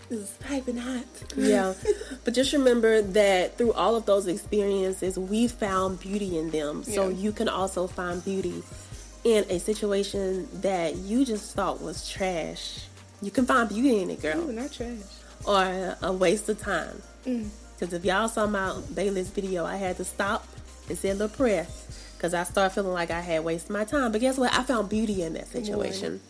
Is 0.10 0.38
piping 0.40 0.78
hot. 0.78 1.04
Yeah. 1.36 1.74
but 2.24 2.34
just 2.36 2.54
remember 2.54 3.02
that 3.02 3.58
through 3.58 3.74
all 3.74 3.96
of 3.96 4.06
those 4.06 4.28
experiences, 4.28 5.18
we 5.18 5.48
found 5.48 6.00
beauty 6.00 6.38
in 6.38 6.52
them. 6.52 6.84
So 6.84 7.10
Yeah. 7.10 7.16
you 7.18 7.32
can 7.32 7.50
also 7.50 7.88
find 7.88 8.24
beauty 8.24 8.62
in 9.24 9.46
a 9.50 9.60
situation 9.60 10.48
that 10.62 10.96
you 10.98 11.26
just 11.26 11.56
thought 11.56 11.82
was 11.82 12.08
trash. 12.08 12.86
You 13.22 13.32
can 13.32 13.48
find 13.48 13.68
beauty 13.68 14.00
in 14.02 14.12
it, 14.12 14.20
Ooh, 14.20 14.34
girl. 14.34 14.48
not 14.48 14.72
trash. 14.72 15.00
Or 15.44 15.98
a 16.04 16.12
waste 16.14 16.48
of 16.50 16.62
time. 16.62 17.02
Mm. 17.26 17.50
Because 17.80 17.92
if 17.94 18.06
y'all 18.06 18.28
saw 18.30 18.46
my 18.46 18.80
Bayless 18.94 19.30
video, 19.30 19.66
I 19.66 19.78
had 19.78 19.98
to 19.98 20.06
stop 20.06 20.48
and 20.88 20.96
say 20.98 21.10
a 21.10 21.14
little 21.14 21.36
prayer. 21.36 21.66
Because 22.26 22.34
I 22.34 22.44
started 22.44 22.74
feeling 22.74 22.92
like 22.92 23.12
I 23.12 23.22
had 23.22 23.44
wasted 23.44 23.70
my 23.70 23.84
time. 23.84 24.12
But 24.12 24.20
guess 24.20 24.36
what? 24.40 24.52
I 24.52 24.64
found 24.64 24.90
beauty 24.90 25.22
in 25.22 25.34
that 25.34 25.46
situation. 25.46 26.22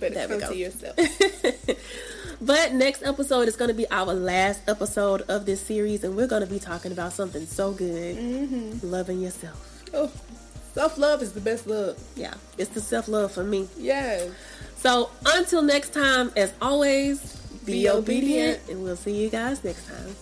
But 0.00 0.14
There 0.14 0.28
we 0.28 0.38
come 0.40 0.50
to 0.52 0.58
yourself. 0.58 0.96
But 2.40 2.72
next 2.72 3.02
episode 3.02 3.46
is 3.46 3.54
going 3.54 3.68
to 3.68 3.74
be 3.74 3.88
our 3.90 4.14
last 4.14 4.62
episode 4.66 5.20
of 5.28 5.44
this 5.44 5.60
series, 5.60 6.02
and 6.04 6.16
we're 6.16 6.26
going 6.26 6.40
to 6.40 6.48
be 6.48 6.58
talking 6.58 6.90
about 6.90 7.12
something 7.12 7.44
so 7.44 7.72
good 7.72 8.16
mm-hmm. 8.16 8.90
loving 8.90 9.20
yourself. 9.20 9.84
oh, 9.92 10.10
self-love 10.72 11.20
is 11.20 11.34
the 11.34 11.40
best 11.42 11.66
love. 11.66 12.02
Yeah, 12.16 12.32
it's 12.56 12.70
the 12.70 12.80
self 12.80 13.08
love 13.08 13.30
for 13.30 13.44
me. 13.44 13.68
Yes. 13.76 14.30
So 14.76 15.10
until 15.26 15.60
next 15.60 15.92
time, 15.92 16.32
as 16.34 16.54
always, 16.62 17.36
be, 17.66 17.82
Be 17.82 17.90
obedient, 17.90 18.60
obedient. 18.60 18.68
and 18.70 18.82
we'll 18.84 18.96
see 18.96 19.22
you 19.22 19.28
guys 19.28 19.62
next 19.62 19.86
time. 19.86 20.16